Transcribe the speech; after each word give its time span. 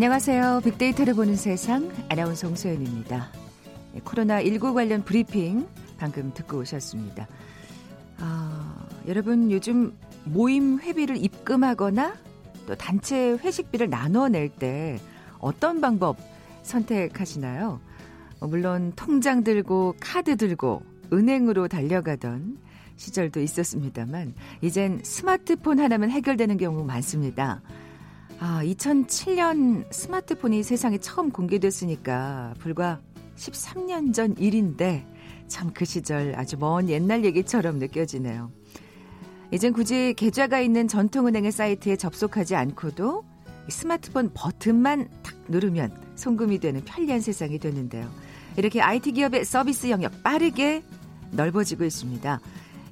안녕하세요. 0.00 0.62
빅데이터를 0.64 1.12
보는 1.12 1.36
세상 1.36 1.92
아나운서 2.08 2.46
홍소연입니다. 2.46 3.28
네, 3.92 4.00
코로나19 4.00 4.72
관련 4.72 5.04
브리핑 5.04 5.68
방금 5.98 6.32
듣고 6.32 6.60
오셨습니다. 6.60 7.28
아, 8.16 8.88
여러분 9.06 9.50
요즘 9.50 9.94
모임 10.24 10.80
회비를 10.80 11.22
입금하거나 11.22 12.14
또 12.66 12.74
단체 12.76 13.32
회식비를 13.32 13.90
나눠낼 13.90 14.48
때 14.48 14.98
어떤 15.38 15.82
방법 15.82 16.16
선택하시나요? 16.62 17.78
어, 18.40 18.46
물론 18.46 18.94
통장 18.96 19.44
들고 19.44 19.96
카드 20.00 20.38
들고 20.38 20.80
은행으로 21.12 21.68
달려가던 21.68 22.56
시절도 22.96 23.42
있었습니다만 23.42 24.32
이젠 24.62 25.00
스마트폰 25.02 25.78
하나면 25.78 26.08
해결되는 26.08 26.56
경우 26.56 26.86
많습니다. 26.86 27.60
아, 28.40 28.62
2007년 28.64 29.84
스마트폰이 29.92 30.62
세상에 30.62 30.96
처음 30.96 31.30
공개됐으니까 31.30 32.54
불과 32.58 32.98
13년 33.36 34.14
전 34.14 34.34
일인데 34.38 35.06
참 35.46 35.72
그 35.74 35.84
시절 35.84 36.34
아주 36.36 36.56
먼 36.58 36.88
옛날 36.88 37.24
얘기처럼 37.24 37.78
느껴지네요. 37.78 38.50
이젠 39.50 39.72
굳이 39.74 40.14
계좌가 40.16 40.60
있는 40.60 40.88
전통은행의 40.88 41.52
사이트에 41.52 41.96
접속하지 41.96 42.56
않고도 42.56 43.24
스마트폰 43.68 44.30
버튼만 44.32 45.08
탁 45.22 45.34
누르면 45.48 45.92
송금이 46.14 46.60
되는 46.60 46.82
편리한 46.84 47.20
세상이 47.20 47.58
됐는데요. 47.58 48.08
이렇게 48.56 48.80
IT 48.80 49.12
기업의 49.12 49.44
서비스 49.44 49.90
영역 49.90 50.22
빠르게 50.22 50.82
넓어지고 51.32 51.84
있습니다. 51.84 52.40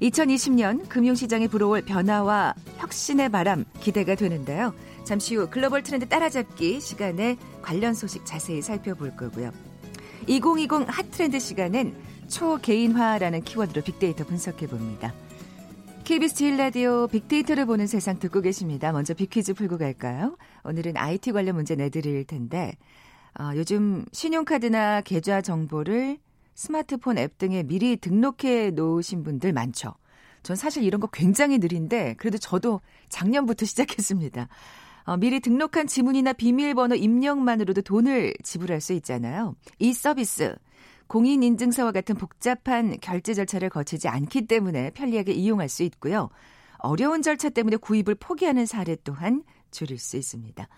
2020년 0.02 0.88
금융시장에 0.88 1.48
불어올 1.48 1.82
변화와 1.82 2.54
혁신의 2.76 3.30
바람 3.30 3.64
기대가 3.80 4.14
되는데요. 4.14 4.74
잠시 5.08 5.36
후 5.36 5.48
글로벌 5.48 5.82
트렌드 5.82 6.06
따라잡기 6.06 6.82
시간에 6.82 7.38
관련 7.62 7.94
소식 7.94 8.26
자세히 8.26 8.60
살펴볼 8.60 9.16
거고요. 9.16 9.52
2020 10.26 10.86
핫트렌드 10.86 11.38
시간엔 11.38 11.96
초개인화라는 12.28 13.42
키워드로 13.42 13.84
빅데이터 13.84 14.24
분석해 14.26 14.66
봅니다. 14.66 15.14
KBS 16.04 16.34
제일 16.34 16.58
라디오 16.58 17.06
빅데이터를 17.06 17.64
보는 17.64 17.86
세상 17.86 18.18
듣고 18.18 18.42
계십니다. 18.42 18.92
먼저 18.92 19.14
빅퀴즈 19.14 19.54
풀고 19.54 19.78
갈까요? 19.78 20.36
오늘은 20.64 20.98
IT 20.98 21.32
관련 21.32 21.54
문제 21.54 21.74
내드릴 21.74 22.26
텐데 22.26 22.74
어, 23.40 23.52
요즘 23.54 24.04
신용카드나 24.12 25.00
계좌 25.00 25.40
정보를 25.40 26.18
스마트폰 26.54 27.16
앱 27.16 27.38
등에 27.38 27.62
미리 27.62 27.96
등록해 27.96 28.72
놓으신 28.72 29.22
분들 29.22 29.54
많죠. 29.54 29.94
전 30.42 30.54
사실 30.54 30.82
이런 30.82 31.00
거 31.00 31.06
굉장히 31.06 31.56
느린데 31.56 32.16
그래도 32.18 32.36
저도 32.36 32.82
작년부터 33.08 33.64
시작했습니다. 33.66 34.48
어, 35.08 35.16
미리 35.16 35.40
등록한 35.40 35.86
지문이나 35.86 36.34
비밀번호 36.34 36.94
입력만으로도 36.94 37.80
돈을 37.80 38.34
지불할 38.42 38.82
수 38.82 38.92
있잖아요. 38.92 39.56
이 39.78 39.94
서비스 39.94 40.54
공인인증서와 41.06 41.92
같은 41.92 42.14
복잡한 42.14 42.94
결제 43.00 43.32
절차를 43.32 43.70
거치지 43.70 44.06
않기 44.06 44.46
때문에 44.46 44.90
편리하게 44.90 45.32
이용할 45.32 45.70
수 45.70 45.82
있고요. 45.84 46.28
어려운 46.76 47.22
절차 47.22 47.48
때문에 47.48 47.78
구입을 47.78 48.16
포기하는 48.16 48.66
사례 48.66 48.96
또한 48.96 49.44
줄일 49.70 49.98
수 49.98 50.18
있습니다. 50.18 50.68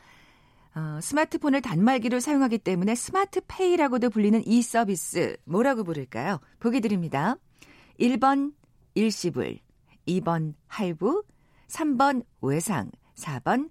어, 0.77 1.01
스마트폰을 1.03 1.61
단말기로 1.61 2.21
사용하기 2.21 2.59
때문에 2.59 2.95
스마트페이라고도 2.95 4.11
불리는 4.11 4.47
이 4.47 4.63
서비스 4.63 5.37
뭐라고 5.45 5.83
부를까요? 5.83 6.39
보기 6.61 6.81
드립니다. 6.81 7.35
1번 7.99 8.53
일시불, 8.95 9.59
2번 10.07 10.55
할부, 10.69 11.25
3번 11.67 12.23
외상, 12.41 12.93
4번 13.17 13.71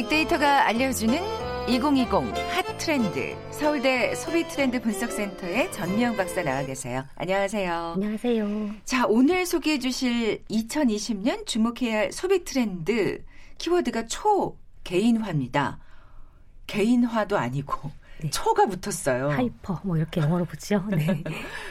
빅데이터가 0.00 0.66
알려주는 0.66 1.14
2020 1.68 2.08
핫트렌드 2.48 3.36
서울대 3.50 4.14
소비트렌드 4.14 4.80
분석센터의 4.80 5.70
전미영 5.72 6.16
박사 6.16 6.42
나와 6.42 6.64
계세요. 6.64 7.04
안녕하세요. 7.16 7.92
안녕하세요. 7.96 8.70
자, 8.86 9.04
오늘 9.06 9.44
소개해 9.44 9.78
주실 9.78 10.42
2020년 10.44 11.44
주목해야 11.44 11.98
할 11.98 12.12
소비트렌드 12.12 13.22
키워드가 13.58 14.06
초 14.06 14.56
개인화입니다. 14.84 15.78
개인화도 16.66 17.36
아니고 17.36 17.90
네. 18.22 18.30
초가 18.30 18.66
붙었어요. 18.68 19.28
hyper 19.28 19.80
뭐 19.84 19.98
이렇게 19.98 20.22
영어로 20.22 20.46
붙죠. 20.46 20.82
네. 20.96 21.22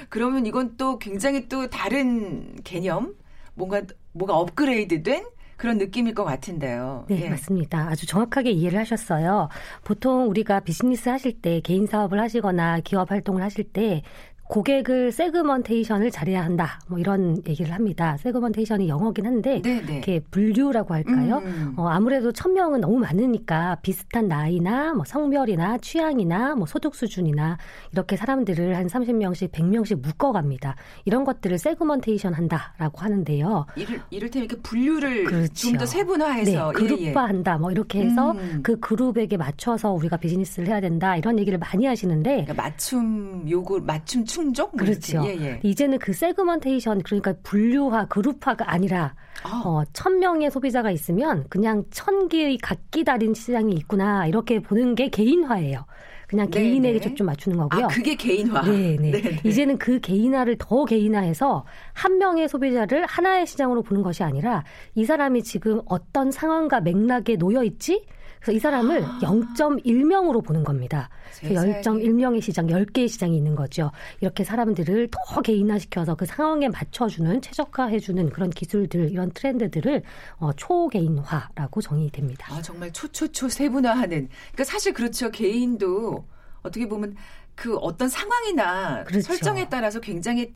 그러면 0.10 0.46
이건 0.46 0.78
또 0.78 1.00
굉장히 1.00 1.50
또 1.50 1.68
다른 1.68 2.56
개념 2.64 3.16
뭔가 3.56 3.82
뭐가 4.12 4.38
업그레이드된 4.38 5.26
그런 5.60 5.78
느낌일 5.78 6.14
것 6.16 6.24
같은데요. 6.24 7.04
네, 7.10 7.26
예. 7.26 7.30
맞습니다. 7.30 7.90
아주 7.90 8.06
정확하게 8.08 8.50
이해를 8.52 8.80
하셨어요. 8.80 9.50
보통 9.84 10.30
우리가 10.30 10.62
비즈니스 10.62 11.10
하실 11.10 11.34
때 11.42 11.60
개인 11.60 11.86
사업을 11.86 12.18
하시거나 12.20 12.80
기업 12.80 13.12
활동을 13.12 13.44
하실 13.44 13.66
때 13.66 14.02
고객을 14.50 15.12
segmentation을 15.12 16.10
잘해야 16.10 16.44
한다. 16.44 16.80
뭐 16.88 16.98
이런 16.98 17.38
얘기를 17.48 17.72
합니다. 17.72 18.18
segmentation이 18.18 18.90
영어긴 18.90 19.28
한데 19.28 19.62
네네. 19.62 19.82
네. 19.86 19.94
이렇게 19.94 20.20
분류라고 20.32 20.96
할까요? 20.96 21.38
음, 21.46 21.46
음. 21.46 21.74
어, 21.78 21.88
아무래도 21.88 22.32
천 22.32 22.54
명은 22.54 22.82
너무 22.82 22.98
많으니까 22.98 23.78
비슷한 23.84 24.28
나이나 24.28 24.96
뭐 24.96 25.06
성별이나 25.06 25.78
취향이나 25.78 26.56
뭐 26.56 26.66
소득 26.66 26.96
수준이나 26.96 27.60
이렇게 27.92 28.16
사람들을 28.16 28.76
한 28.76 28.88
30명씩 28.88 29.52
100명씩 29.52 30.02
묶어 30.02 30.32
갑니다. 30.32 30.76
이런 31.06 31.26
것들을 31.26 31.60
세그먼테이션 31.60 32.34
한다라고 32.34 32.98
하는데요. 33.02 33.68
이를 33.76 34.02
이를테면 34.10 34.46
이렇게 34.46 34.62
분류를 34.64 35.26
그렇죠. 35.26 35.54
좀더 35.54 35.86
세분화해서 35.86 36.72
네, 36.72 36.74
그룹화한다. 36.74 37.52
예, 37.52 37.56
예. 37.56 37.60
뭐 37.60 37.72
이렇게 37.72 38.02
해서 38.02 38.32
음. 38.32 38.62
그 38.64 38.80
그룹에게 38.80 39.38
맞춰서 39.38 39.92
우리가 39.92 40.18
비즈니스를 40.18 40.70
해야 40.70 40.82
된다. 40.82 41.16
이런 41.16 41.38
얘기를 41.38 41.60
많이 41.60 41.86
하시는데 41.86 42.46
그러니까 42.46 42.54
맞춤 42.56 43.46
요구 43.48 43.80
맞춤 43.80 44.26
충족? 44.40 44.72
그렇죠. 44.78 45.22
예, 45.26 45.36
예. 45.40 45.60
이제는 45.64 46.00
그 46.00 46.14
세그먼테이션 46.14 47.02
그러니까 47.04 47.34
분류화, 47.44 48.06
그룹화가 48.08 48.72
아니라 48.72 49.16
아. 49.44 49.62
어, 49.66 49.84
천 49.92 50.20
명의 50.20 50.50
소비자가 50.50 50.92
있으면 50.92 51.46
그냥 51.50 51.84
천 51.92 52.30
개의 52.30 52.58
각기 52.58 53.04
다른 53.04 53.34
시장이 53.34 53.74
있구나 53.74 54.28
이렇게 54.28 54.60
보는 54.60 54.96
게 54.96 55.10
개인화예요. 55.10 55.86
그냥 56.28 56.50
네네. 56.52 56.70
개인에게 56.70 57.00
초점 57.00 57.26
맞추는 57.26 57.58
거고요. 57.58 57.86
아, 57.86 57.88
그게 57.88 58.16
개인화. 58.16 58.62
네, 58.62 58.96
네. 59.00 59.40
이제는 59.44 59.80
그 59.80 60.00
개인화를 60.00 60.58
더 60.60 60.86
개인화해서 60.86 61.66
한 61.94 62.20
명의 62.20 62.48
소비자를 62.48 63.06
하나의 63.08 63.48
시장으로 63.48 63.82
보는 63.82 64.04
것이 64.04 64.24
아니라 64.24 64.64
이 64.94 65.06
사람이 65.06 65.42
지금 65.44 65.82
어떤 65.86 66.32
상황과 66.32 66.82
맥락에 66.82 67.36
놓여 67.36 67.64
있지? 67.64 68.06
그래서 68.40 68.52
이 68.56 68.60
사람을 68.60 69.04
아. 69.04 69.20
0.1명으로 69.22 70.44
보는 70.44 70.64
겁니다. 70.64 71.10
0.1명의 71.42 72.42
시장, 72.42 72.68
10개의 72.68 73.08
시장이 73.08 73.38
있는 73.38 73.56
거죠. 73.56 73.92
이렇게 74.22 74.44
사람들을 74.44 75.10
더 75.12 75.42
개인화시켜서 75.42 76.16
그 76.16 76.26
상황에 76.26 76.70
맞춰주는, 76.70 77.42
최적화해주는 77.42 78.30
그런 78.30 78.50
기술들, 78.50 79.12
이런 79.12 79.32
트렌드들을 79.32 80.04
어, 80.38 80.54
초개인화라고 80.54 81.82
정의됩니다. 81.82 82.54
아, 82.54 82.62
정말 82.62 82.92
초초초 82.92 83.50
세분화하는. 83.50 84.30
그러니까 84.30 84.64
사실 84.64 84.94
그렇죠. 84.94 85.32
개인도 85.32 86.26
어떻게 86.62 86.88
보면 86.88 87.16
그 87.56 87.76
어떤 87.78 88.08
상황이나 88.08 89.04
그렇죠. 89.04 89.28
설정에 89.28 89.68
따라서 89.70 90.00
굉장히 90.00 90.54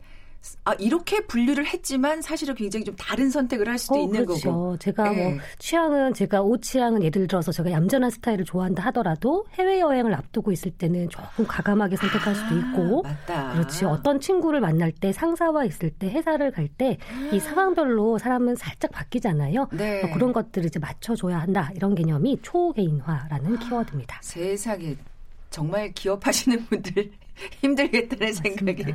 아, 0.66 0.74
이렇게 0.74 1.25
분류를 1.25 1.66
했지만 1.66 2.22
사실은 2.22 2.54
굉장히 2.56 2.84
좀 2.86 2.95
다른 2.98 3.30
선택을 3.30 3.68
할 3.68 3.78
수도 3.78 3.95
어, 3.95 4.00
있는 4.00 4.25
그렇죠. 4.25 4.51
거고. 4.51 4.78
제가 4.78 5.10
네. 5.10 5.31
뭐. 5.31 5.40
취향은 5.60 6.13
제가 6.13 6.42
옷 6.42 6.62
취향은 6.62 7.04
예를 7.04 7.28
들어서 7.28 7.51
제가 7.51 7.72
얌전한 7.72 8.10
스타일을 8.10 8.44
좋아한다 8.45 8.84
하더라도 8.88 9.45
해외 9.54 9.80
여행을 9.80 10.13
앞두고 10.13 10.51
있을 10.51 10.72
때는 10.72 11.10
조금 11.10 11.45
과감하게 11.48 11.95
선택할 11.95 12.36
수도 12.36 12.56
있고. 12.57 13.04
아, 13.06 13.10
맞다. 13.10 13.54
그렇지. 13.54 13.86
어떤 13.86 14.19
친구를 14.19 14.60
만날 14.60 14.92
때 14.92 15.13
상사와 15.13 15.66
있을 15.66 15.90
때 15.92 16.10
회사를 16.10 16.51
갈 16.51 16.68
때이 16.68 16.98
아. 17.34 17.39
상황별로 17.39 18.18
사람은 18.18 18.56
살짝 18.56 18.92
바뀌잖아요. 18.92 19.69
네. 19.72 20.01
그런 20.13 20.34
것들을 20.34 20.68
이제 20.68 20.80
맞춰줘야 20.80 21.39
한다. 21.39 21.72
이런 21.75 21.96
개념이 21.96 22.39
초개인화라는 22.42 23.56
아, 23.56 23.60
키워드입니다. 23.60 24.19
세상에 24.22 24.96
정말 25.50 25.92
기업하시는 25.94 26.66
분들 26.66 27.12
힘들겠다는 27.62 28.28
맞습니다. 28.28 28.42
생각이 28.74 28.86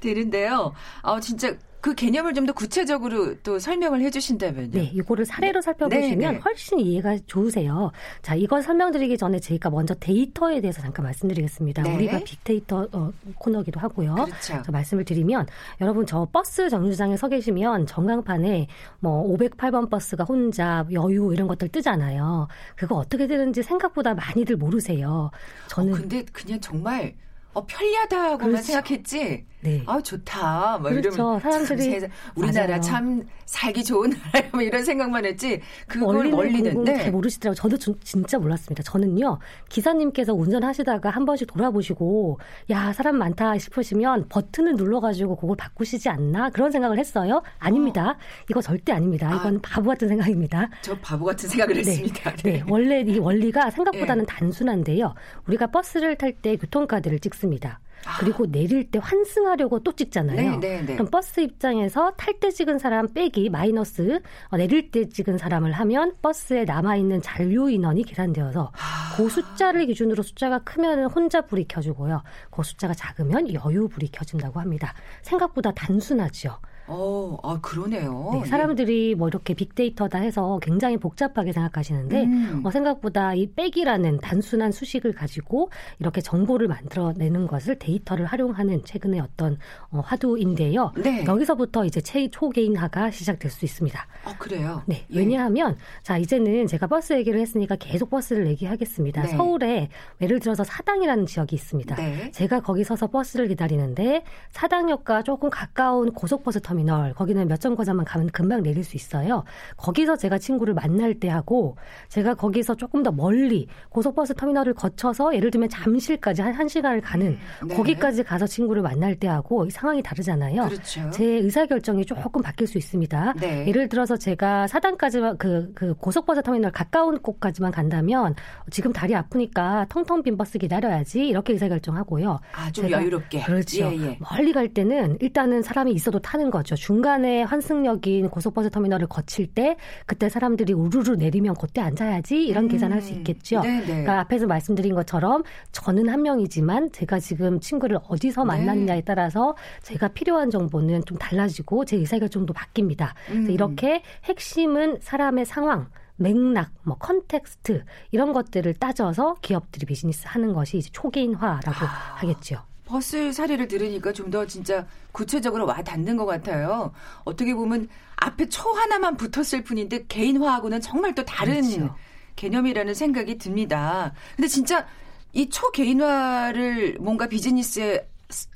드는데요. 0.00 0.72
아, 1.02 1.20
진짜 1.20 1.54
그 1.80 1.94
개념을 1.94 2.32
좀 2.32 2.46
더 2.46 2.52
구체적으로 2.54 3.34
또 3.42 3.58
설명을 3.58 4.00
해주신다면요. 4.02 4.70
네, 4.72 4.90
이거를 4.94 5.26
사례로 5.26 5.60
살펴보시면 5.60 6.18
네, 6.18 6.30
네. 6.32 6.38
훨씬 6.38 6.78
이해가 6.80 7.18
좋으세요. 7.26 7.90
자, 8.22 8.34
이걸 8.34 8.62
설명드리기 8.62 9.16
전에 9.18 9.38
제가 9.38 9.68
먼저 9.70 9.94
데이터에 9.94 10.60
대해서 10.62 10.80
잠깐 10.80 11.04
말씀드리겠습니다. 11.04 11.82
네. 11.82 11.94
우리가 11.94 12.20
빅데이터 12.24 12.88
어, 12.92 13.12
코너기도 13.38 13.80
하고요. 13.80 14.14
그렇죠. 14.14 14.62
말씀을 14.72 15.04
드리면 15.04 15.46
여러분 15.82 16.06
저 16.06 16.26
버스 16.32 16.68
정류장에 16.70 17.18
서 17.18 17.28
계시면 17.28 17.86
전광판에 17.86 18.66
뭐 19.00 19.26
508번 19.36 19.88
버스가 19.90 20.24
혼잡, 20.24 20.90
여유 20.92 21.32
이런 21.34 21.46
것들 21.48 21.68
뜨잖아요. 21.68 22.48
그거 22.76 22.96
어떻게 22.96 23.26
되는지 23.26 23.62
생각보다 23.62 24.14
많이들 24.14 24.56
모르세요. 24.56 25.30
저는 25.68 25.92
어, 25.92 25.96
근데 25.96 26.24
그냥 26.32 26.60
정말 26.60 27.14
어, 27.54 27.66
편리하다고만 27.66 28.38
그렇죠. 28.38 28.62
생각했지. 28.64 29.46
네. 29.64 29.82
아 29.86 29.98
좋다. 30.00 30.78
뭐 30.80 30.90
그렇죠. 30.90 31.08
이러면 31.14 31.40
사람들이 31.40 32.00
참, 32.00 32.10
우리나라 32.34 32.66
맞아요. 32.66 32.80
참 32.82 33.26
살기 33.46 33.82
좋은 33.82 34.10
나라 34.10 34.46
뭐 34.52 34.60
이런 34.60 34.84
생각만 34.84 35.24
했지. 35.24 35.60
그걸 35.88 36.28
멀리는 36.28 36.84
잘 36.84 37.10
모르시더라고요. 37.10 37.54
저도 37.54 37.78
좀, 37.78 37.94
진짜 38.04 38.38
몰랐습니다. 38.38 38.82
저는요 38.82 39.38
기사님께서 39.70 40.34
운전하시다가 40.34 41.08
한 41.08 41.24
번씩 41.24 41.48
돌아보시고 41.48 42.38
야 42.70 42.92
사람 42.92 43.16
많다 43.16 43.56
싶으시면 43.56 44.26
버튼을 44.28 44.74
눌러가지고 44.76 45.36
그걸 45.36 45.56
바꾸시지 45.56 46.10
않나 46.10 46.50
그런 46.50 46.70
생각을 46.70 46.98
했어요. 46.98 47.42
아닙니다. 47.58 48.10
어. 48.10 48.16
이거 48.50 48.60
절대 48.60 48.92
아닙니다. 48.92 49.30
아. 49.32 49.36
이건 49.36 49.56
아, 49.56 49.60
바보 49.62 49.88
같은 49.88 50.08
생각입니다. 50.08 50.68
저 50.82 50.94
바보 50.98 51.24
같은 51.24 51.48
생각을 51.48 51.74
네. 51.74 51.80
했습니다. 51.80 52.34
네. 52.36 52.52
네. 52.52 52.64
원래 52.68 53.00
이 53.00 53.18
원리가 53.18 53.70
생각보다는 53.70 54.26
네. 54.26 54.34
단순한데요. 54.34 55.14
우리가 55.46 55.68
버스를 55.68 56.16
탈 56.16 56.34
때 56.34 56.56
교통카드를 56.56 57.20
찍습니다. 57.20 57.80
그리고 58.20 58.46
내릴 58.46 58.90
때 58.90 58.98
환승하려고 59.02 59.80
또 59.80 59.92
찍잖아요. 59.92 60.58
네, 60.58 60.76
네, 60.76 60.82
네. 60.82 60.94
그럼 60.94 61.10
버스 61.10 61.40
입장에서 61.40 62.12
탈 62.12 62.34
때 62.40 62.50
찍은 62.50 62.78
사람 62.78 63.12
빼기 63.12 63.48
마이너스 63.48 64.20
어, 64.48 64.56
내릴 64.56 64.90
때 64.90 65.08
찍은 65.08 65.38
사람을 65.38 65.72
하면 65.72 66.14
버스에 66.20 66.64
남아 66.64 66.96
있는 66.96 67.22
잔류 67.22 67.70
인원이 67.70 68.02
계산되어서 68.02 68.72
아. 68.74 69.16
그 69.16 69.28
숫자를 69.28 69.86
기준으로 69.86 70.22
숫자가 70.22 70.58
크면 70.60 71.04
혼자 71.04 71.42
불이 71.42 71.66
켜주고요. 71.68 72.22
그 72.50 72.62
숫자가 72.62 72.94
작으면 72.94 73.54
여유 73.54 73.88
불이 73.88 74.08
켜진다고 74.10 74.60
합니다. 74.60 74.92
생각보다 75.22 75.70
단순하죠. 75.72 76.58
어, 76.86 77.38
아, 77.42 77.58
그러네요. 77.62 78.30
네, 78.34 78.48
사람들이 78.48 79.14
뭐 79.14 79.28
이렇게 79.28 79.54
빅데이터다 79.54 80.18
해서 80.18 80.58
굉장히 80.60 80.98
복잡하게 80.98 81.52
생각하시는데 81.52 82.24
음. 82.24 82.62
어, 82.64 82.70
생각보다 82.70 83.34
이 83.34 83.46
빼기라는 83.46 84.18
단순한 84.18 84.70
수식을 84.70 85.12
가지고 85.12 85.70
이렇게 85.98 86.20
정보를 86.20 86.68
만들어내는 86.68 87.46
것을 87.46 87.78
데이터를 87.78 88.26
활용하는 88.26 88.84
최근의 88.84 89.20
어떤 89.20 89.58
어, 89.90 90.00
화두인데요. 90.00 90.92
네. 90.96 91.24
여기서부터 91.24 91.86
이제 91.86 92.00
초개인화가 92.30 93.10
시작될 93.10 93.50
수 93.50 93.64
있습니다. 93.64 94.06
아, 94.24 94.36
그래요? 94.36 94.82
네. 94.86 95.06
네. 95.08 95.18
왜냐하면 95.20 95.78
자 96.02 96.18
이제는 96.18 96.66
제가 96.66 96.86
버스 96.86 97.14
얘기를 97.14 97.40
했으니까 97.40 97.76
계속 97.76 98.10
버스를 98.10 98.46
얘기하겠습니다. 98.48 99.22
네. 99.22 99.28
서울에 99.28 99.88
예를 100.20 100.38
들어서 100.38 100.64
사당이라는 100.64 101.26
지역이 101.26 101.56
있습니다. 101.56 101.96
네. 101.96 102.30
제가 102.32 102.60
거기 102.60 102.84
서서 102.84 103.06
버스를 103.06 103.48
기다리는데 103.48 104.24
사당역과 104.50 105.22
조금 105.22 105.48
가까운 105.48 106.12
고속버스 106.12 106.60
터 106.60 106.73
터미널 106.74 107.14
거기는 107.14 107.46
몇 107.46 107.60
정거장만 107.60 108.04
가면 108.04 108.28
금방 108.30 108.62
내릴 108.62 108.82
수 108.82 108.96
있어요. 108.96 109.44
거기서 109.76 110.16
제가 110.16 110.38
친구를 110.38 110.74
만날 110.74 111.14
때 111.14 111.28
하고 111.28 111.76
제가 112.08 112.34
거기서 112.34 112.74
조금 112.74 113.02
더 113.02 113.12
멀리 113.12 113.68
고속버스 113.90 114.34
터미널을 114.34 114.74
거쳐서 114.74 115.34
예를 115.34 115.50
들면 115.50 115.68
잠실까지 115.68 116.42
한 116.42 116.52
1시간을 116.54 117.00
가는 117.02 117.38
네. 117.66 117.74
거기까지 117.74 118.24
가서 118.24 118.46
친구를 118.46 118.82
만날 118.82 119.14
때 119.14 119.28
하고 119.28 119.68
상황이 119.70 120.02
다르잖아요. 120.02 120.68
그렇죠. 120.68 121.10
제 121.10 121.24
의사 121.24 121.64
결정이 121.66 122.04
조금 122.04 122.42
바뀔 122.42 122.66
수 122.66 122.76
있습니다. 122.76 123.34
네. 123.40 123.66
예를 123.68 123.88
들어서 123.88 124.16
제가 124.16 124.66
사당까지만 124.66 125.38
그, 125.38 125.70
그 125.74 125.94
고속버스 125.94 126.42
터미널 126.42 126.72
가까운 126.72 127.18
곳까지만 127.18 127.70
간다면 127.70 128.34
지금 128.70 128.92
다리 128.92 129.14
아프니까 129.14 129.86
텅텅 129.88 130.22
빈 130.22 130.36
버스 130.36 130.58
기다려야지 130.58 131.26
이렇게 131.26 131.52
의사 131.52 131.68
결정하고요. 131.68 132.40
아, 132.52 132.70
좀 132.72 132.90
여유롭게. 132.90 133.44
그렇죠. 133.44 133.84
예, 133.84 133.96
예. 134.00 134.18
멀리 134.18 134.52
갈 134.52 134.68
때는 134.68 135.18
일단은 135.20 135.62
사람이 135.62 135.92
있어도 135.92 136.18
타는 136.18 136.50
거죠. 136.50 136.63
거죠. 136.64 136.74
중간에 136.74 137.42
환승역인 137.42 138.30
고속버스 138.30 138.70
터미널을 138.70 139.06
거칠 139.06 139.46
때 139.46 139.76
그때 140.06 140.28
사람들이 140.28 140.72
우르르 140.72 141.12
내리면 141.12 141.54
그때 141.54 141.82
앉아야지 141.82 142.44
이런 142.44 142.64
음. 142.64 142.68
계산할 142.68 143.02
수 143.02 143.12
있겠죠. 143.12 143.60
네네. 143.60 143.84
그러니까 143.84 144.20
앞에서 144.20 144.46
말씀드린 144.46 144.94
것처럼 144.94 145.44
저는 145.70 146.08
한 146.08 146.22
명이지만 146.22 146.90
제가 146.90 147.20
지금 147.20 147.60
친구를 147.60 147.98
어디서 148.08 148.42
네. 148.44 148.48
만났느냐에 148.48 149.02
따라서 149.02 149.54
제가 149.82 150.08
필요한 150.08 150.50
정보는 150.50 151.04
좀 151.04 151.18
달라지고 151.18 151.84
제 151.84 151.96
의사결정도 151.96 152.54
바뀝니다. 152.54 153.12
음. 153.30 153.50
이렇게 153.50 154.02
핵심은 154.24 154.98
사람의 155.02 155.44
상황 155.44 155.88
맥락, 156.16 156.70
뭐 156.84 156.96
context 156.96 157.84
이런 158.12 158.32
것들을 158.32 158.72
따져서 158.74 159.34
기업들이 159.42 159.84
비즈니스 159.84 160.24
하는 160.26 160.52
것이 160.54 160.78
이제 160.78 160.88
초개인화라고 160.92 161.84
아. 161.84 162.16
하겠죠. 162.16 162.62
버스 162.84 163.32
사례를 163.32 163.68
들으니까 163.68 164.12
좀 164.12 164.30
더 164.30 164.46
진짜 164.46 164.86
구체적으로 165.12 165.66
와 165.66 165.82
닿는 165.82 166.16
것 166.16 166.26
같아요. 166.26 166.92
어떻게 167.24 167.54
보면 167.54 167.88
앞에 168.16 168.48
초 168.48 168.70
하나만 168.70 169.16
붙었을 169.16 169.62
뿐인데 169.62 170.06
개인화하고는 170.08 170.80
정말 170.80 171.14
또 171.14 171.24
다른 171.24 171.62
그렇죠. 171.62 171.94
개념이라는 172.36 172.94
생각이 172.94 173.38
듭니다. 173.38 174.12
근데 174.36 174.48
진짜 174.48 174.86
이 175.32 175.48
초개인화를 175.48 176.98
뭔가 177.00 177.26
비즈니스에 177.28 178.08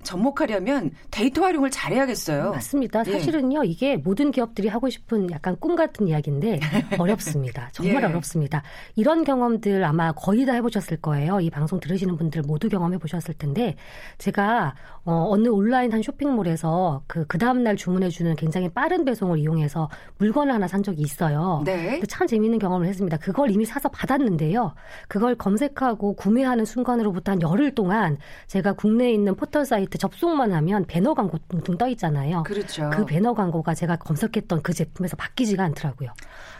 접목하려면 0.03 0.91
데이터 1.11 1.43
활용을 1.43 1.71
잘해야겠어요. 1.71 2.53
맞습니다. 2.53 3.03
예. 3.07 3.13
사실은요, 3.13 3.65
예. 3.65 3.69
이게 3.69 3.97
모든 3.97 4.31
기업들이 4.31 4.69
하고 4.69 4.89
싶은 4.89 5.31
약간 5.31 5.57
꿈 5.59 5.77
같은 5.77 6.09
이야기인데 6.09 6.61
어렵습니다. 6.99 7.69
정말 7.73 8.03
예. 8.03 8.07
어렵습니다. 8.07 8.63
이런 8.97 9.25
경험들 9.25 9.85
아마 9.85 10.13
거의 10.13 10.47
다 10.47 10.55
해보셨을 10.55 10.99
거예요. 10.99 11.41
이 11.41 11.51
방송 11.51 11.81
들으시는 11.81 12.17
분들 12.17 12.43
모두 12.43 12.69
경험해 12.69 12.99
보셨을 12.99 13.35
텐데 13.35 13.77
제가 14.19 14.75
어, 15.05 15.27
어느 15.31 15.49
온라인 15.49 15.93
한 15.93 16.03
쇼핑몰에서 16.03 17.03
그, 17.07 17.27
그 17.27 17.39
다음날 17.39 17.77
주문해주는 17.77 18.37
굉장히 18.37 18.69
빠른 18.69 19.05
배송을 19.05 19.39
이용해서 19.39 19.89
물건을 20.19 20.53
하나 20.53 20.69
산 20.69 20.83
적이 20.83 21.03
있어요. 21.03 21.63
네. 21.65 22.01
참 22.09 22.27
재미있는 22.27 22.59
경험을 22.59 22.87
했습니다. 22.87 23.17
그걸 23.17 23.51
이미 23.51 23.65
사서 23.65 23.89
받았는데요. 23.89 24.75
그걸 25.09 25.35
검색하고 25.35 26.15
구매하는 26.15 26.65
순간으로부터 26.65 27.33
한 27.33 27.43
열흘 27.43 27.75
동안 27.75 28.19
제가 28.49 28.75
국내에 28.75 29.13
있는 29.13 29.35
포털 29.35 29.58
사이트 29.65 29.99
접속만 29.99 30.53
하면 30.53 30.85
배너 30.87 31.15
광고 31.15 31.39
둥둥 31.49 31.79
떠 31.79 31.89
있잖아요. 31.89 32.43
그렇죠. 32.45 32.91
그 32.91 33.05
배너 33.05 33.35
광고가 33.35 33.75
제가 33.75 33.97
검색했던 33.97 34.63
그 34.63 34.73
제품에서 34.73 35.17
바뀌지가 35.17 35.65
않더라고요. 35.65 36.11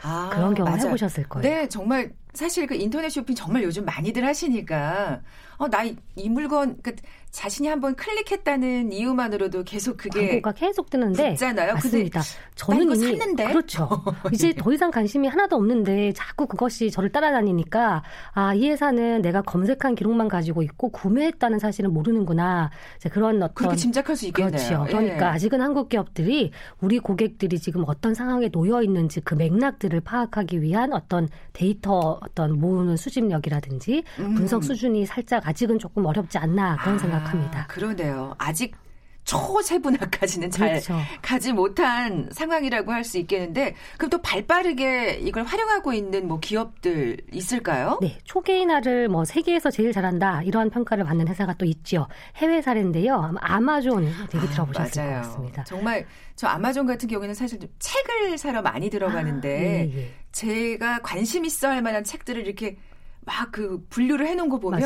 아, 0.03 0.31
그런 0.33 0.55
경험 0.55 0.73
맞아. 0.75 0.87
해보셨을 0.87 1.25
거예요. 1.25 1.43
네, 1.43 1.69
정말 1.69 2.13
사실 2.39 2.67
그 2.69 2.75
인터넷 2.77 3.09
쇼핑 3.11 3.35
정말 3.35 3.65
요즘 3.65 3.85
많이들 3.85 4.25
하시니까 4.25 5.21
어 5.59 5.67
나 5.69 5.83
이 6.15 6.29
물건 6.29 6.77
그 6.83 6.95
자신이 7.31 7.69
한번 7.69 7.95
클릭했다는 7.95 8.91
이유만으로도 8.93 9.65
계속 9.65 9.97
그게 9.99 10.41
광고가 10.41 10.53
계속 10.53 10.89
뜨는데 10.89 11.31
붙잖아요. 11.31 11.75
맞습니다. 11.75 12.23
저는 12.55 12.83
이미 12.91 12.97
샀는데? 12.97 13.45
그렇죠. 13.49 13.89
이제 14.33 14.55
더 14.57 14.73
이상 14.73 14.91
관심이 14.91 15.29
하나도 15.29 15.57
없는데 15.57 16.13
자꾸 16.15 16.47
그것이 16.47 16.91
저를 16.91 17.11
따라다니니까 17.13 18.03
아 18.35 18.55
이 18.55 18.69
회사는 18.71 19.21
내가 19.23 19.43
검색한 19.43 19.95
기록만 19.95 20.29
가지고 20.29 20.63
있고 20.63 20.89
구매했다는 20.91 21.59
사실은 21.59 21.93
모르는구나. 21.93 22.71
이제 22.97 23.09
그런 23.09 23.37
어떤 23.43 23.55
그렇게 23.55 23.77
짐작할 23.77 24.17
수 24.17 24.27
있겠네요. 24.27 24.51
그렇죠. 24.51 24.85
그러니까 24.89 25.27
예. 25.27 25.31
아직은 25.31 25.61
한국 25.61 25.89
기업들이 25.89 26.51
우리 26.81 26.99
고객들이 26.99 27.59
지금 27.59 27.85
어떤 27.87 28.15
상황에 28.15 28.49
놓여 28.49 28.83
있는지 28.83 29.21
그 29.21 29.35
맥락들을 29.35 30.01
파악하기 30.01 30.63
위한 30.63 30.93
어떤 30.93 31.29
데이터 31.53 32.19
어떤 32.31 32.59
모으는 32.59 32.97
수집력이라든지 32.97 34.05
음. 34.19 34.35
분석 34.35 34.63
수준이 34.65 35.07
살짝 35.07 35.47
아직은 35.47 35.79
조금 35.79 36.05
어렵지 36.07 36.39
않나 36.39 36.77
그런 36.77 36.95
아. 36.95 36.99
생각. 36.99 37.19
생각합니다. 37.19 37.67
그러네요. 37.69 38.35
아직 38.39 38.75
초세분화까지는 39.25 40.51
잘 40.51 40.69
그렇죠. 40.71 40.99
가지 41.21 41.53
못한 41.53 42.29
상황이라고 42.33 42.93
할 42.93 43.05
수 43.05 43.17
있겠는데 43.19 43.75
그럼 43.97 44.11
또 44.11 44.21
발빠르게 44.21 45.21
이걸 45.23 45.45
활용하고 45.45 45.93
있는 45.93 46.27
뭐 46.29 46.41
기업들 46.41 47.19
있을까요? 47.33 47.99
네, 48.03 48.19
초개인화를 48.25 49.09
뭐 49.09 49.25
세계에서 49.25 49.71
제일 49.71 49.93
잘한다 49.93 50.43
이러한 50.43 50.69
평가를 50.71 51.05
받는 51.05 51.29
회사가 51.29 51.55
또 51.55 51.65
있죠. 51.65 52.07
해외 52.37 52.61
사례인데요. 52.61 53.35
아마존 53.41 54.11
되게 54.31 54.47
아, 54.47 54.51
들어보셨을 54.51 55.03
아, 55.03 55.07
것 55.07 55.13
같습니다. 55.29 55.65
정말 55.65 56.07
저 56.37 56.47
아마존 56.49 56.87
같은 56.87 57.09
경우에는 57.09 57.35
사실 57.35 57.59
좀 57.61 57.71
책을 57.79 58.37
사러 58.37 58.61
많이 58.63 58.91
들어가는데 58.91 59.49
아, 59.49 59.63
예, 59.63 59.93
예. 60.03 60.11
제가 60.39 61.01
관심 61.03 61.45
있어 61.45 61.69
할 61.69 61.83
만한 61.83 62.05
책들을 62.05 62.47
이렇게 62.47 62.77
막 63.29 63.49
그 63.53 63.85
분류를 63.91 64.27
해놓은 64.27 64.49
거 64.49 64.59
보면 64.59 64.81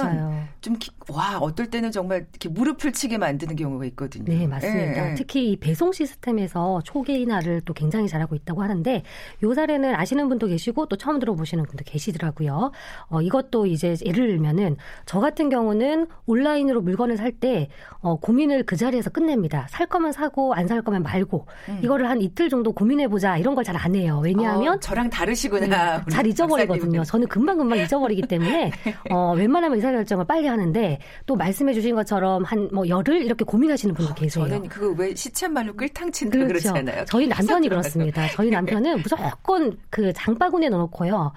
좀 0.61 0.79
와 1.09 1.39
어떨 1.39 1.67
때는 1.69 1.91
정말 1.91 2.27
이렇게 2.31 2.49
무릎을 2.49 2.93
치게 2.93 3.19
만드는 3.19 3.57
경우가 3.57 3.85
있거든요. 3.87 4.25
네 4.25 4.47
맞습니다. 4.47 5.07
예, 5.07 5.11
예. 5.11 5.15
특히 5.15 5.51
이 5.51 5.57
배송 5.57 5.91
시스템에서 5.93 6.81
초계인화를 6.85 7.63
또 7.63 7.75
굉장히 7.75 8.07
잘하고 8.09 8.37
있다고 8.37 8.63
하는데 8.63 9.03
요 9.43 9.55
사례는 9.55 9.95
아시는 9.97 10.29
분도 10.29 10.47
계시고 10.47 10.87
또 10.87 10.97
처음 10.97 11.19
들어보시는 11.19 11.65
분도 11.65 11.83
계시더라고요. 11.85 12.71
어, 13.09 13.21
이것도 13.21 13.67
이제 13.67 13.97
예를 14.05 14.29
들면은 14.29 14.77
저 15.05 15.19
같은 15.21 15.49
경우는 15.49 16.07
온라인으로 16.27 16.81
물건을 16.83 17.17
살 17.17 17.33
때 17.33 17.69
어, 18.01 18.17
고민을 18.17 18.65
그 18.65 18.77
자리에서 18.77 19.11
끝냅니다. 19.11 19.67
살 19.71 19.87
거면 19.87 20.13
사고 20.13 20.55
안 20.55 20.69
살 20.69 20.83
거면 20.83 21.03
말고 21.03 21.47
음. 21.71 21.81
이거를 21.83 22.09
한 22.09 22.21
이틀 22.23 22.49
정도 22.49 22.73
고민해 22.73 23.09
보자 23.09 23.37
이런 23.39 23.55
걸 23.57 23.65
잘 23.65 23.77
안 23.77 23.95
해요. 23.97 24.21
왜냐하면 24.23 24.75
어, 24.75 24.79
저랑 24.81 25.11
다르시구나. 25.11 25.97
음, 25.99 26.09
잘 26.11 26.27
잊어버리거든요. 26.27 27.03
저는 27.05 27.27
금방 27.27 27.57
금방 27.59 27.79
잊어버리기 27.79 28.23
때문에 28.39 28.73
어, 29.11 29.35
웬만하면 29.37 29.77
의사결정을 29.77 30.25
빨리 30.25 30.47
하는데 30.49 30.99
또 31.27 31.37
말씀해 31.37 31.75
주신 31.75 31.95
것처럼 31.95 32.45
한 32.45 32.62
뭐 32.73 32.89
열흘 32.89 33.23
이렇게 33.23 33.45
고민하시는 33.45 33.95
분도 33.95 34.15
계세요. 34.15 34.47
저는 34.47 34.69
그거 34.69 34.95
왜 34.97 35.15
시쳇말로 35.15 35.75
끌탕친다 35.75 36.39
그렇죠. 36.39 36.73
그러잖아요. 36.73 37.05
저희 37.07 37.27
남편이 37.27 37.69
그렇습니다. 37.69 38.29
저희 38.29 38.51
남편은 38.51 39.03
무조건 39.03 39.77
그 39.91 40.12
장바구니에 40.12 40.69
넣어놓고요. 40.71 41.33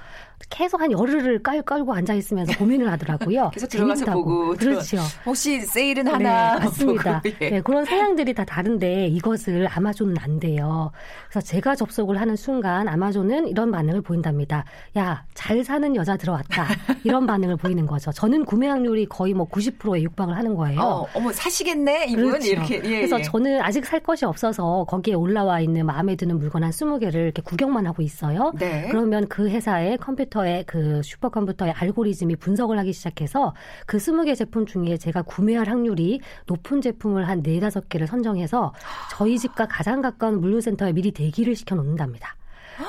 계속 0.49 0.81
한 0.81 0.91
열흘을 0.91 1.41
깔, 1.43 1.61
깔고 1.61 1.93
앉아 1.93 2.13
있으면서 2.13 2.57
고민을 2.57 2.91
하더라고요. 2.91 3.49
계속 3.53 3.67
들어가서 3.67 4.05
보고 4.13 4.53
그렇죠. 4.53 4.97
혹시 5.25 5.59
세일은 5.61 6.07
하나 6.07 6.59
네, 6.59 6.65
맞습니다. 6.65 7.21
보고, 7.21 7.35
예. 7.41 7.49
네, 7.49 7.61
그런 7.61 7.85
사양들이 7.85 8.33
다 8.33 8.45
다른데 8.45 9.07
이것을 9.07 9.67
아마존은 9.69 10.17
안 10.19 10.39
돼요. 10.39 10.91
그래서 11.29 11.45
제가 11.45 11.75
접속을 11.75 12.19
하는 12.19 12.35
순간 12.35 12.87
아마존은 12.87 13.47
이런 13.47 13.71
반응을 13.71 14.01
보인답니다. 14.01 14.65
야, 14.97 15.25
잘 15.33 15.63
사는 15.63 15.95
여자 15.95 16.17
들어왔다. 16.17 16.67
이런 17.03 17.25
반응을 17.27 17.57
보이는 17.57 17.85
거죠. 17.85 18.11
저는 18.11 18.45
구매 18.45 18.67
확률이 18.67 19.05
거의 19.05 19.33
뭐 19.33 19.47
90%에 19.49 20.01
육박을 20.03 20.35
하는 20.35 20.55
거예요. 20.55 20.79
어, 20.79 21.07
어머 21.13 21.31
사시겠네 21.31 22.05
이분 22.09 22.29
그렇죠. 22.29 22.47
이렇게. 22.47 22.75
예, 22.83 22.97
그래서 22.97 23.19
예. 23.19 23.23
저는 23.23 23.61
아직 23.61 23.85
살 23.85 23.99
것이 23.99 24.25
없어서 24.25 24.85
거기에 24.87 25.13
올라와 25.13 25.59
있는 25.59 25.85
마음에 25.85 26.15
드는 26.15 26.39
물건 26.39 26.63
한 26.63 26.71
20개를 26.71 27.15
이렇게 27.15 27.41
구경만 27.41 27.85
하고 27.87 28.01
있어요. 28.01 28.51
네. 28.57 28.87
그러면 28.89 29.27
그 29.27 29.49
회사의 29.49 29.97
컴퓨터 29.97 30.34
컴퓨터의 30.35 30.65
그 30.65 31.01
슈퍼컴퓨터의 31.03 31.71
알고리즘이 31.71 32.35
분석을 32.35 32.77
하기 32.79 32.93
시작해서 32.93 33.53
그 33.85 33.97
20개 33.97 34.35
제품 34.35 34.65
중에 34.65 34.97
제가 34.97 35.21
구매할 35.21 35.69
확률이 35.69 36.19
높은 36.45 36.81
제품을 36.81 37.27
한 37.27 37.41
4, 37.41 37.69
5개를 37.69 38.05
선정해서 38.05 38.73
저희 39.11 39.39
집과 39.39 39.67
가장 39.67 40.01
가까운 40.01 40.41
물류센터에 40.41 40.93
미리 40.93 41.11
대기를 41.11 41.55
시켜 41.55 41.75
놓는답니다. 41.75 42.35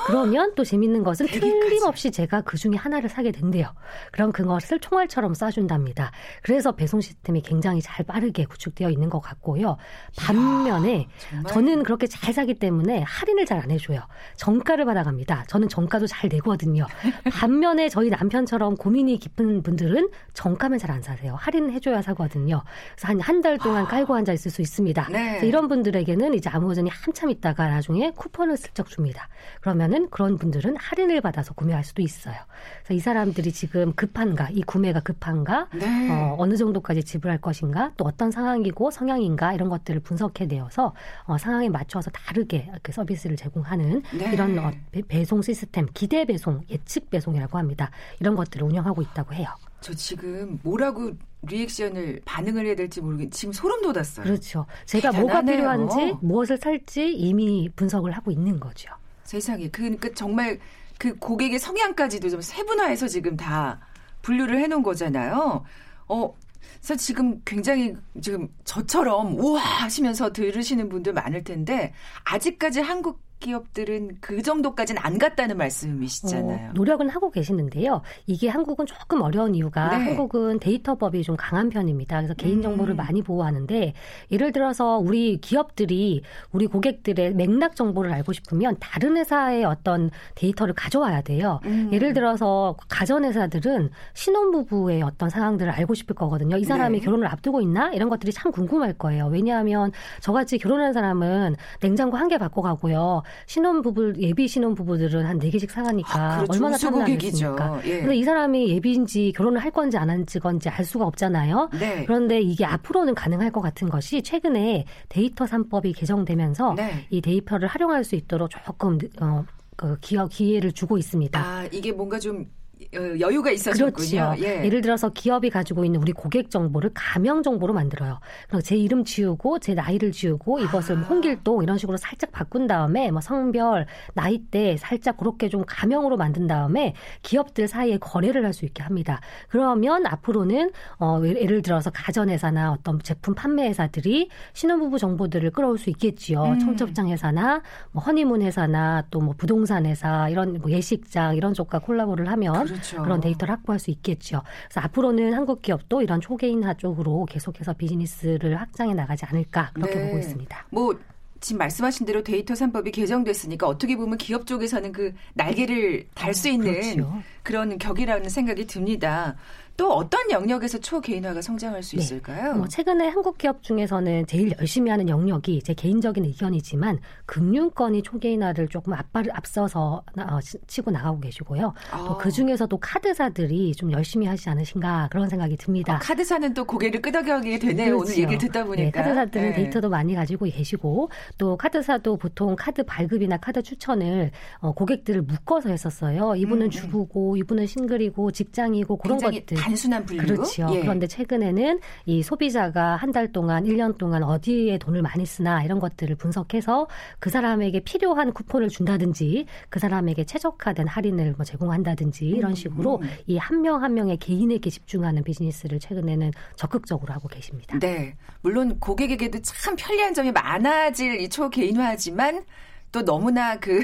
그러면 0.07 0.53
또 0.55 0.63
재밌는 0.63 1.03
것은 1.03 1.27
틀림없이 1.27 2.11
제가 2.11 2.41
그 2.41 2.57
중에 2.57 2.75
하나를 2.75 3.09
사게 3.09 3.31
된대요. 3.31 3.73
그럼 4.11 4.31
그것을 4.31 4.79
총알처럼 4.79 5.33
쏴준답니다. 5.33 6.09
그래서 6.41 6.71
배송 6.73 7.01
시스템이 7.01 7.41
굉장히 7.41 7.81
잘 7.81 8.05
빠르게 8.05 8.45
구축되어 8.45 8.89
있는 8.89 9.09
것 9.09 9.19
같고요. 9.19 9.77
반면에 10.17 11.07
이야, 11.33 11.43
저는 11.49 11.83
그렇게 11.83 12.07
잘 12.07 12.33
사기 12.33 12.53
때문에 12.55 13.01
할인을 13.01 13.45
잘 13.45 13.57
안 13.57 13.71
해줘요. 13.71 14.01
정가를 14.35 14.85
받아갑니다. 14.85 15.45
저는 15.47 15.67
정가도 15.67 16.05
잘 16.05 16.29
내거든요. 16.29 16.85
반면에 17.33 17.89
저희 17.89 18.09
남편처럼 18.11 18.75
고민이 18.77 19.17
깊은 19.17 19.63
분들은 19.63 20.09
정가면 20.33 20.77
잘 20.79 20.87
안 20.91 21.01
사세요. 21.01 21.35
할인 21.37 21.69
해줘야 21.71 22.01
사거든요. 22.01 22.63
그래서 22.95 23.07
한 23.07 23.19
한 23.19 23.41
달 23.41 23.57
동안 23.57 23.83
아. 23.85 23.87
깔고 23.87 24.15
앉아 24.15 24.31
있을 24.33 24.49
수 24.51 24.61
있습니다. 24.61 25.09
네. 25.11 25.41
이런 25.43 25.67
분들에게는 25.67 26.33
이제 26.33 26.49
아무전이 26.49 26.89
한참 26.89 27.29
있다가 27.29 27.67
나중에 27.67 28.11
쿠폰을 28.11 28.57
슬쩍 28.57 28.87
줍니다. 28.87 29.27
그럼 29.61 29.76
그러면은 29.77 30.09
그런 30.09 30.39
분들은 30.39 30.75
할인을 30.75 31.21
받아서 31.21 31.53
구매할 31.53 31.83
수도 31.83 32.01
있어요. 32.01 32.35
그래서 32.79 32.93
이 32.95 32.99
사람들이 32.99 33.51
지금 33.51 33.93
급한가, 33.93 34.49
이 34.49 34.63
구매가 34.63 35.01
급한가, 35.01 35.67
네. 35.75 36.09
어, 36.09 36.35
어느 36.39 36.57
정도까지 36.57 37.03
지불할 37.03 37.39
것인가, 37.39 37.91
또 37.95 38.05
어떤 38.05 38.31
상황이고 38.31 38.89
성향인가 38.89 39.53
이런 39.53 39.69
것들을 39.69 39.99
분석해내어서 39.99 40.93
어, 41.25 41.37
상황에 41.37 41.69
맞춰서 41.69 42.09
다르게 42.09 42.71
그 42.81 42.91
서비스를 42.91 43.37
제공하는 43.37 44.01
네. 44.17 44.33
이런 44.33 44.57
어, 44.57 44.71
배송 45.07 45.43
시스템, 45.43 45.85
기대 45.93 46.25
배송, 46.25 46.61
예측 46.71 47.11
배송이라고 47.11 47.59
합니다. 47.59 47.91
이런 48.19 48.35
것들을 48.35 48.65
운영하고 48.65 49.03
있다고 49.03 49.35
해요. 49.35 49.47
저 49.79 49.93
지금 49.93 50.59
뭐라고 50.63 51.11
리액션을 51.43 52.21
반응을 52.25 52.65
해야 52.65 52.75
될지 52.75 52.99
모르겠 52.99 53.31
지금 53.31 53.53
소름 53.53 53.83
돋았어요. 53.83 54.25
그렇죠. 54.25 54.65
제가 54.87 55.11
대단하네요. 55.11 55.21
뭐가 55.21 55.41
필요한지 55.45 56.17
무엇을 56.21 56.57
살지 56.57 57.13
이미 57.13 57.69
분석을 57.75 58.11
하고 58.11 58.31
있는 58.31 58.59
거죠. 58.59 58.89
세상에. 59.27 59.67
그, 59.69 59.81
그러니까 59.81 60.09
정말 60.15 60.59
그 60.97 61.15
고객의 61.17 61.59
성향까지도 61.59 62.29
좀 62.29 62.41
세분화해서 62.41 63.07
지금 63.07 63.37
다 63.37 63.79
분류를 64.21 64.59
해놓은 64.61 64.81
거잖아요. 64.81 65.63
어, 66.07 66.33
그래서 66.77 66.95
지금 66.95 67.41
굉장히 67.43 67.95
지금 68.21 68.47
저처럼 68.63 69.37
우와 69.39 69.61
하시면서 69.61 70.31
들으시는 70.31 70.89
분들 70.89 71.13
많을 71.13 71.43
텐데 71.43 71.93
아직까지 72.23 72.79
한국 72.81 73.21
기업들은 73.39 74.17
그 74.21 74.41
정도까지는 74.41 75.01
안 75.03 75.17
갔다는 75.17 75.57
말씀이시잖아요. 75.57 76.69
어, 76.69 76.71
노력은 76.73 77.09
하고 77.09 77.31
계시는데요. 77.31 78.01
이게 78.25 78.47
한국은 78.49 78.85
조금 78.85 79.21
어려운 79.21 79.55
이유가 79.55 79.89
네. 79.89 80.05
한국은 80.05 80.59
데이터법이 80.59 81.23
좀 81.23 81.35
강한 81.37 81.69
편입니다. 81.69 82.17
그래서 82.17 82.33
개인 82.35 82.61
정보를 82.61 82.93
음. 82.93 82.97
많이 82.97 83.21
보호하는데 83.21 83.93
예를 84.31 84.51
들어서 84.51 84.97
우리 84.97 85.37
기업들이 85.37 86.21
우리 86.51 86.67
고객들의 86.67 87.33
맥락 87.33 87.75
정보를 87.75 88.11
알고 88.13 88.33
싶으면 88.33 88.75
다른 88.79 89.17
회사의 89.17 89.65
어떤 89.65 90.09
데이터를 90.35 90.73
가져와야 90.73 91.21
돼요. 91.21 91.59
음. 91.65 91.89
예를 91.91 92.13
들어서 92.13 92.75
가전 92.87 93.23
회사들은 93.25 93.89
신혼부부의 94.13 95.01
어떤 95.01 95.29
상황들을 95.29 95.71
알고 95.71 95.93
싶을 95.95 96.15
거거든요. 96.15 96.57
이 96.57 96.63
사람이 96.63 96.99
네. 96.99 97.05
결혼을 97.05 97.27
앞두고 97.27 97.61
있나 97.61 97.91
이런 97.93 98.09
것들이 98.09 98.31
참 98.31 98.51
궁금할 98.51 98.93
거예요. 98.93 99.27
왜냐하면 99.27 99.91
저같이 100.21 100.57
결혼한 100.57 100.93
사람은 100.93 101.55
냉장고 101.81 102.15
한 102.17 102.27
개 102.27 102.37
바꿔 102.37 102.61
가고요. 102.61 103.21
신혼 103.45 103.81
부부 103.81 104.13
예비 104.17 104.47
신혼 104.47 104.75
부부들은 104.75 105.25
한 105.25 105.37
네 105.37 105.49
개씩 105.51 105.69
사가니까 105.69 106.09
아, 106.13 106.35
그렇죠. 106.37 106.53
얼마나 106.53 106.77
탐나겠습니까? 106.77 107.81
예. 107.85 107.89
그런데 107.97 108.15
이 108.15 108.23
사람이 108.23 108.69
예비인지 108.69 109.33
결혼을 109.35 109.63
할 109.63 109.71
건지 109.71 109.97
안할 109.97 110.25
건지 110.41 110.69
알 110.69 110.83
수가 110.83 111.05
없잖아요. 111.05 111.69
네. 111.79 112.05
그런데 112.05 112.41
이게 112.41 112.65
앞으로는 112.65 113.13
가능할 113.15 113.51
것 113.51 113.61
같은 113.61 113.89
것이 113.89 114.21
최근에 114.23 114.85
데이터 115.09 115.45
3법이 115.45 115.95
개정되면서 115.95 116.73
네. 116.75 117.05
이 117.09 117.21
데이터를 117.21 117.67
활용할 117.67 118.03
수 118.03 118.15
있도록 118.15 118.49
조금 118.49 118.97
어, 119.21 119.45
그 119.75 119.97
기회를 119.99 120.71
주고 120.71 120.97
있습니다. 120.97 121.39
아 121.39 121.67
이게 121.71 121.91
뭔가 121.91 122.17
좀 122.19 122.41
어, 122.41 122.56
여유가 122.93 123.51
있었군요. 123.51 123.91
그렇죠. 123.91 124.33
예. 124.39 124.63
예를 124.65 124.81
들어서 124.81 125.09
기업이 125.09 125.49
가지고 125.49 125.85
있는 125.85 126.01
우리 126.01 126.11
고객 126.11 126.49
정보를 126.49 126.91
가명 126.93 127.43
정보로 127.43 127.73
만들어요. 127.73 128.19
그럼 128.47 128.61
제 128.61 128.75
이름 128.75 129.03
지우고 129.03 129.59
제 129.59 129.73
나이를 129.73 130.11
지우고 130.11 130.59
이것을 130.59 130.97
아. 130.97 131.01
홍길동 131.01 131.63
이런 131.63 131.77
식으로 131.77 131.97
살짝 131.97 132.31
바꾼 132.31 132.67
다음에 132.67 133.11
뭐 133.11 133.21
성별, 133.21 133.85
나이대 134.13 134.77
살짝 134.77 135.17
그렇게 135.17 135.49
좀 135.49 135.63
가명으로 135.67 136.17
만든 136.17 136.47
다음에 136.47 136.93
기업들 137.21 137.67
사이에 137.67 137.97
거래를 137.97 138.43
할 138.45 138.57
수 138.57 138.65
있게 138.65 138.81
합니다. 138.81 139.21
그러면 139.49 140.07
앞으로는 140.07 140.71
어 140.99 141.21
예를 141.23 141.61
들어서 141.61 141.91
가전회사나 141.91 142.71
어떤 142.71 142.99
제품 143.03 143.35
판매 143.35 143.67
회사들이 143.67 144.29
신혼부부 144.53 144.97
정보들을 144.97 145.51
끌어올 145.51 145.77
수 145.77 145.91
있겠지요. 145.91 146.43
음. 146.43 146.59
청첩장 146.59 147.09
회사나 147.09 147.61
뭐 147.91 148.01
허니문 148.01 148.41
회사나 148.41 149.03
또 149.11 149.19
뭐 149.19 149.35
부동산 149.37 149.85
회사 149.85 150.29
이런 150.29 150.57
뭐 150.61 150.71
예식장 150.71 151.35
이런 151.35 151.53
쪽과 151.53 151.79
콜라보를 151.79 152.29
하면 152.29 152.53
그렇죠. 152.65 152.76
그런 152.81 153.21
데이터를 153.21 153.53
확보할 153.53 153.79
수 153.79 153.91
있겠죠. 153.91 154.41
그래서 154.67 154.81
앞으로는 154.81 155.33
한국 155.33 155.61
기업도 155.61 156.01
이런 156.01 156.21
초개인화 156.21 156.75
쪽으로 156.75 157.25
계속해서 157.25 157.73
비즈니스를 157.73 158.59
확장해 158.59 158.93
나가지 158.93 159.25
않을까 159.25 159.71
그렇게 159.73 159.95
네. 159.95 160.05
보고 160.07 160.17
있습니다. 160.19 160.67
뭐 160.69 160.97
지금 161.39 161.59
말씀하신 161.59 162.05
대로 162.05 162.23
데이터 162.23 162.53
3법이 162.53 162.91
개정됐으니까 162.91 163.67
어떻게 163.67 163.95
보면 163.95 164.17
기업 164.17 164.47
쪽에서는 164.47 164.91
그 164.91 165.13
날개를 165.35 166.07
달수 166.15 166.49
어, 166.49 166.51
있는 166.51 166.73
그렇죠. 166.73 167.23
그런 167.43 167.77
격이라는 167.77 168.29
생각이 168.29 168.65
듭니다. 168.65 169.35
또 169.77 169.93
어떤 169.93 170.31
영역에서 170.31 170.79
초개인화가 170.79 171.39
성장할 171.39 171.83
수 171.83 171.95
네. 171.95 172.01
있을까요? 172.01 172.55
뭐 172.55 172.67
최근에 172.67 173.09
한국 173.09 173.37
기업 173.37 173.61
중에서는 173.61 174.25
제일 174.25 174.51
열심히 174.59 174.89
하는 174.89 175.07
영역이 175.07 175.61
제 175.61 175.75
개인적인 175.75 176.25
의견이지만 176.25 176.97
금융권이 177.27 178.01
초개인화를 178.01 178.69
조금 178.69 178.93
앞발을 178.93 179.31
앞서서 179.35 180.01
어, 180.17 180.39
치고 180.65 180.89
나가고 180.89 181.19
계시고요. 181.19 181.75
아. 181.91 182.05
또그 182.07 182.31
중에서도 182.31 182.75
카드사들이 182.75 183.75
좀 183.75 183.91
열심히 183.91 184.25
하지 184.25 184.49
않으신가 184.49 185.09
그런 185.11 185.29
생각이 185.29 185.55
듭니다. 185.57 185.97
어, 185.97 185.99
카드사는 186.01 186.55
또 186.55 186.65
고개를 186.65 186.99
끄덕여게 187.03 187.59
되네요. 187.59 187.97
그렇죠. 187.97 188.11
오늘 188.11 188.17
얘기를 188.17 188.37
듣다 188.39 188.61
네, 188.61 188.65
보니까. 188.65 188.83
네, 188.83 188.91
카드사들은 188.91 189.49
네. 189.49 189.55
데이터도 189.55 189.89
많이 189.89 190.15
가지고 190.15 190.45
계시고 190.45 191.11
또 191.37 191.55
카드사도 191.55 192.17
보통 192.17 192.55
카드 192.57 192.83
발급이나 192.83 193.37
카드 193.37 193.61
추천을 193.61 194.31
어, 194.59 194.71
고객들을 194.73 195.21
묶어서 195.21 195.69
했었어요. 195.69 196.33
이분은 196.35 196.63
음, 196.63 196.65
음. 196.65 196.71
주부고 196.71 197.37
이분은 197.37 197.67
싱글이고 197.67 198.31
직장이고 198.31 198.97
그런 198.97 199.19
것들 199.19 199.66
단순한 199.67 200.05
분류 200.05 200.25
그렇죠. 200.25 200.67
예. 200.73 200.81
그런데 200.81 201.07
최근에는 201.07 201.79
이 202.05 202.23
소비자가 202.23 202.95
한 202.95 203.11
달 203.11 203.31
동안 203.31 203.63
1년 203.63 203.97
동안 203.97 204.21
어디에 204.21 204.77
돈을 204.77 205.01
많이 205.01 205.25
쓰나 205.25 205.63
이런 205.63 205.79
것들을 205.79 206.15
분석해서 206.17 206.87
그 207.19 207.29
사람에게 207.29 207.79
필요한 207.79 208.33
쿠폰을 208.33 208.69
준다든지 208.69 209.45
그 209.69 209.79
사람에게 209.79 210.25
최적화된 210.25 210.87
할인을 210.87 211.33
뭐 211.37 211.45
제공한다든지 211.45 212.25
이런 212.25 212.51
음, 212.51 212.55
식으로 212.55 212.99
음. 213.01 213.09
이한 213.27 213.61
명 213.61 213.77
한 213.81 213.93
명의 213.93 214.17
개인에게 214.17 214.69
집중하는 214.69 215.23
비즈니스를 215.23 215.79
최근에는 215.79 216.31
적극적으로 216.55 217.13
하고 217.13 217.27
계십니다. 217.27 217.77
네. 217.79 218.15
물론 218.41 218.79
고객에게도 218.79 219.39
참 219.41 219.75
편리한 219.77 220.13
점이 220.13 220.31
많아질 220.31 221.21
이 221.21 221.29
초개인화지만 221.29 222.43
또 222.91 223.03
너무나 223.05 223.57
그, 223.59 223.83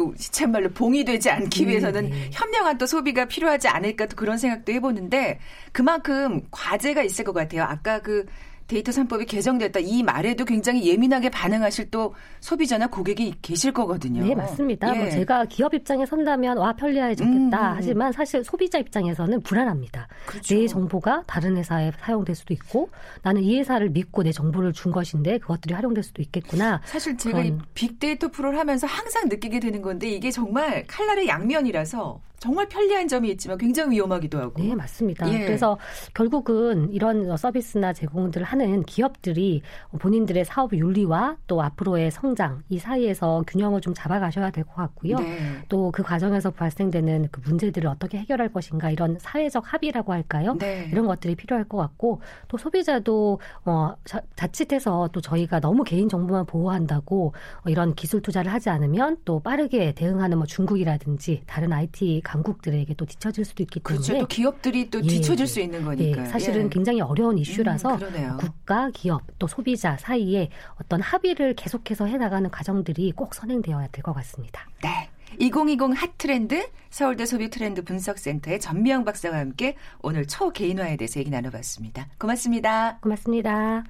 그 0.00 0.14
시쳇말로 0.16 0.70
봉이 0.70 1.04
되지 1.04 1.28
않기 1.28 1.64
네, 1.64 1.70
위해서는 1.70 2.08
네. 2.08 2.30
현명한 2.32 2.78
또 2.78 2.86
소비가 2.86 3.26
필요하지 3.26 3.68
않을까 3.68 4.06
또 4.06 4.16
그런 4.16 4.38
생각도 4.38 4.72
해보는데 4.72 5.38
그만큼 5.72 6.40
과제가 6.50 7.02
있을 7.02 7.24
것 7.24 7.34
같아요. 7.34 7.64
아까 7.64 8.00
그 8.00 8.24
데이터 8.70 8.92
3법이 8.92 9.26
개정됐다 9.26 9.80
이 9.80 10.04
말에도 10.04 10.44
굉장히 10.44 10.86
예민하게 10.86 11.28
반응하실 11.30 11.90
또 11.90 12.14
소비자나 12.38 12.86
고객이 12.86 13.34
계실 13.42 13.72
거거든요. 13.72 14.24
네, 14.24 14.32
맞습니다. 14.32 14.86
뭐 14.86 14.96
예. 14.96 15.00
뭐 15.00 15.10
제가 15.10 15.44
기업 15.46 15.74
입장에 15.74 16.06
선다면 16.06 16.56
와 16.56 16.72
편리해졌겠다. 16.74 17.72
음. 17.72 17.74
하지만 17.76 18.12
사실 18.12 18.44
소비자 18.44 18.78
입장에서는 18.78 19.40
불안합니다. 19.40 20.06
그렇죠. 20.24 20.54
내 20.54 20.68
정보가 20.68 21.24
다른 21.26 21.56
회사에 21.56 21.90
사용될 21.98 22.36
수도 22.36 22.54
있고 22.54 22.90
나는 23.22 23.42
이 23.42 23.58
회사를 23.58 23.90
믿고 23.90 24.22
내 24.22 24.30
정보를 24.30 24.72
준 24.72 24.92
것인데 24.92 25.38
그것들이 25.38 25.74
활용될 25.74 26.04
수도 26.04 26.22
있겠구나. 26.22 26.80
사실 26.84 27.16
제가 27.16 27.42
이 27.42 27.52
빅데이터 27.74 28.28
프로를 28.28 28.56
하면서 28.56 28.86
항상 28.86 29.28
느끼게 29.28 29.58
되는 29.58 29.82
건데 29.82 30.08
이게 30.08 30.30
정말 30.30 30.84
칼날의 30.86 31.26
양면이라서 31.26 32.20
정말 32.40 32.66
편리한 32.68 33.06
점이 33.06 33.30
있지만 33.32 33.58
굉장히 33.58 33.96
위험하기도 33.96 34.38
하고. 34.38 34.62
네, 34.62 34.74
맞습니다. 34.74 35.30
예. 35.32 35.44
그래서 35.44 35.78
결국은 36.14 36.90
이런 36.90 37.36
서비스나 37.36 37.92
제공들을 37.92 38.46
하는 38.46 38.82
기업들이 38.84 39.60
본인들의 39.98 40.46
사업 40.46 40.72
윤리와 40.72 41.36
또 41.46 41.62
앞으로의 41.62 42.10
성장 42.10 42.62
이 42.70 42.78
사이에서 42.78 43.44
균형을 43.46 43.82
좀 43.82 43.92
잡아가셔야 43.94 44.50
될 44.50 44.64
것 44.64 44.74
같고요. 44.76 45.18
네. 45.18 45.38
또그 45.68 46.02
과정에서 46.02 46.50
발생되는 46.50 47.28
그 47.30 47.40
문제들을 47.44 47.88
어떻게 47.88 48.18
해결할 48.18 48.52
것인가 48.52 48.90
이런 48.90 49.18
사회적 49.18 49.72
합의라고 49.72 50.12
할까요? 50.12 50.56
네. 50.58 50.88
이런 50.90 51.06
것들이 51.06 51.34
필요할 51.34 51.64
것 51.68 51.76
같고 51.78 52.20
또 52.48 52.56
소비자도 52.56 53.40
어, 53.64 53.94
자, 54.04 54.20
자칫해서 54.36 55.08
또 55.12 55.20
저희가 55.20 55.60
너무 55.60 55.84
개인 55.84 56.08
정보만 56.08 56.46
보호한다고 56.46 57.34
어, 57.64 57.68
이런 57.70 57.94
기술 57.94 58.22
투자를 58.22 58.52
하지 58.52 58.70
않으면 58.70 59.18
또 59.24 59.40
빠르게 59.40 59.92
대응하는 59.92 60.38
뭐 60.38 60.46
중국이라든지 60.46 61.42
다른 61.46 61.72
IT 61.72 62.22
강국들에게 62.30 62.94
또 62.94 63.04
뒤처질 63.04 63.44
수도 63.44 63.62
있기 63.64 63.80
때문에 63.80 64.04
그렇죠. 64.04 64.20
또 64.20 64.26
기업들이 64.26 64.88
또 64.88 64.98
예, 65.02 65.02
뒤처질 65.02 65.42
예, 65.42 65.46
수 65.46 65.60
있는 65.60 65.84
거니까 65.84 66.22
예, 66.22 66.26
사실은 66.26 66.66
예. 66.66 66.68
굉장히 66.68 67.00
어려운 67.00 67.38
이슈라서 67.38 67.96
음, 67.96 68.36
국가, 68.38 68.90
기업 68.90 69.22
또 69.38 69.48
소비자 69.48 69.96
사이에 69.96 70.48
어떤 70.80 71.00
합의를 71.00 71.54
계속해서 71.54 72.06
해나가는 72.06 72.48
과정들이 72.50 73.12
꼭 73.12 73.34
선행되어야 73.34 73.88
될 73.88 74.00
것 74.02 74.14
같습니다. 74.14 74.66
네. 74.82 75.10
2020 75.38 75.94
핫트렌드 75.94 76.70
서울대 76.88 77.26
소비 77.26 77.50
트렌드 77.50 77.84
분석센터의 77.84 78.58
전미영 78.60 79.04
박사와 79.04 79.38
함께 79.38 79.76
오늘 80.00 80.26
초개인화에 80.26 80.96
대해서 80.96 81.20
얘기 81.20 81.30
나눠봤습니다. 81.30 82.08
고맙습니다. 82.18 82.98
고맙습니다. 83.00 83.84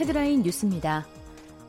헤드라인 0.00 0.42
뉴스입니다. 0.42 1.19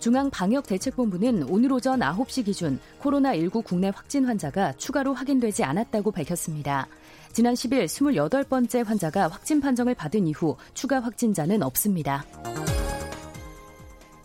중앙방역대책본부는 0.02 1.44
오늘 1.44 1.72
오전 1.72 2.00
9시 2.00 2.46
기준 2.46 2.80
코로나19 3.02 3.64
국내 3.64 3.90
확진 3.90 4.26
환자가 4.26 4.74
추가로 4.74 5.14
확인되지 5.14 5.64
않았다고 5.64 6.12
밝혔습니다. 6.12 6.88
지난 7.32 7.54
10일 7.54 7.86
28번째 7.86 8.84
환자가 8.84 9.30
확진 9.30 9.62
판정을 9.62 9.96
받은 9.96 10.28
이후 10.28 10.58
추가 10.74 11.00
확진자는 11.00 11.64
없습니다. 11.64 12.26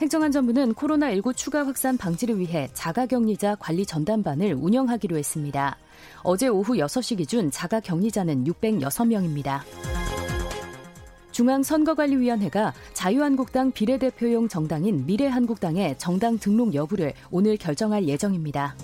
행정안전부는 0.01 0.75
코로나19 0.75 1.37
추가 1.37 1.67
확산 1.67 1.97
방지를 1.97 2.39
위해 2.39 2.69
자가격리자 2.75 3.57
관리 3.57 3.87
전담반을 3.87 4.55
운영하기로 4.55 5.17
했습니다. 5.17 5.79
어제 6.23 6.49
오후 6.49 6.75
6시 6.75 7.19
기준 7.19 7.51
자가격리자는 7.51 8.45
606명입니다. 8.45 9.61
중앙선거관리위원회가 11.37 12.73
자유한국당 12.95 13.71
비례대표용 13.71 14.49
정당인 14.49 15.05
미래한국당의 15.05 15.99
정당 15.99 16.39
등록 16.39 16.75
여부를 16.75 17.13
오늘 17.31 17.59
결정할 17.59 18.09
예정입니다. 18.09 18.75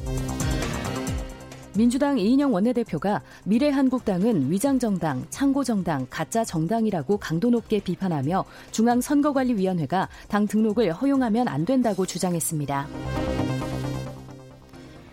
민주당 1.75 2.19
이인영 2.19 2.53
원내대표가 2.53 3.23
미래한국당은 3.45 4.51
위장정당, 4.51 5.25
창고정당, 5.31 6.09
가짜 6.11 6.45
정당이라고 6.45 7.17
강도 7.17 7.49
높게 7.49 7.81
비판하며 7.81 8.45
중앙선거관리위원회가 8.71 10.11
당 10.29 10.47
등록을 10.47 10.93
허용하면 10.93 11.49
안 11.49 11.65
된다고 11.65 12.05
주장했습니다. 12.05 12.87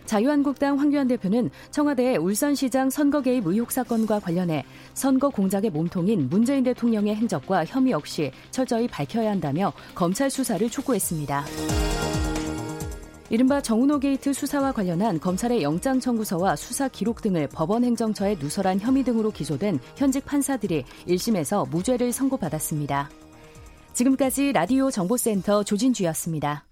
자유한국당 0.09 0.79
황교안 0.79 1.07
대표는 1.07 1.51
청와대 1.69 2.17
울산시장 2.17 2.89
선거 2.89 3.21
개입 3.21 3.45
의혹 3.45 3.71
사건과 3.71 4.19
관련해 4.19 4.65
선거 4.95 5.29
공작의 5.29 5.69
몸통인 5.69 6.29
문재인 6.29 6.63
대통령의 6.63 7.15
행적과 7.15 7.63
혐의 7.65 7.93
역시 7.93 8.31
철저히 8.49 8.87
밝혀야 8.87 9.29
한다며 9.29 9.71
검찰 9.93 10.31
수사를 10.31 10.67
촉구했습니다. 10.67 11.45
이른바 13.29 13.61
정운호 13.61 13.99
게이트 13.99 14.33
수사와 14.33 14.71
관련한 14.71 15.19
검찰의 15.19 15.61
영장 15.61 15.99
청구서와 15.99 16.55
수사 16.55 16.87
기록 16.87 17.21
등을 17.21 17.47
법원 17.47 17.83
행정처에 17.83 18.37
누설한 18.39 18.79
혐의 18.79 19.03
등으로 19.03 19.29
기소된 19.29 19.77
현직 19.95 20.25
판사들이 20.25 20.85
1심에서 21.07 21.69
무죄를 21.69 22.11
선고받았습니다. 22.11 23.11
지금까지 23.93 24.53
라디오 24.53 24.89
정보센터 24.89 25.63
조진주였습니다. 25.63 26.68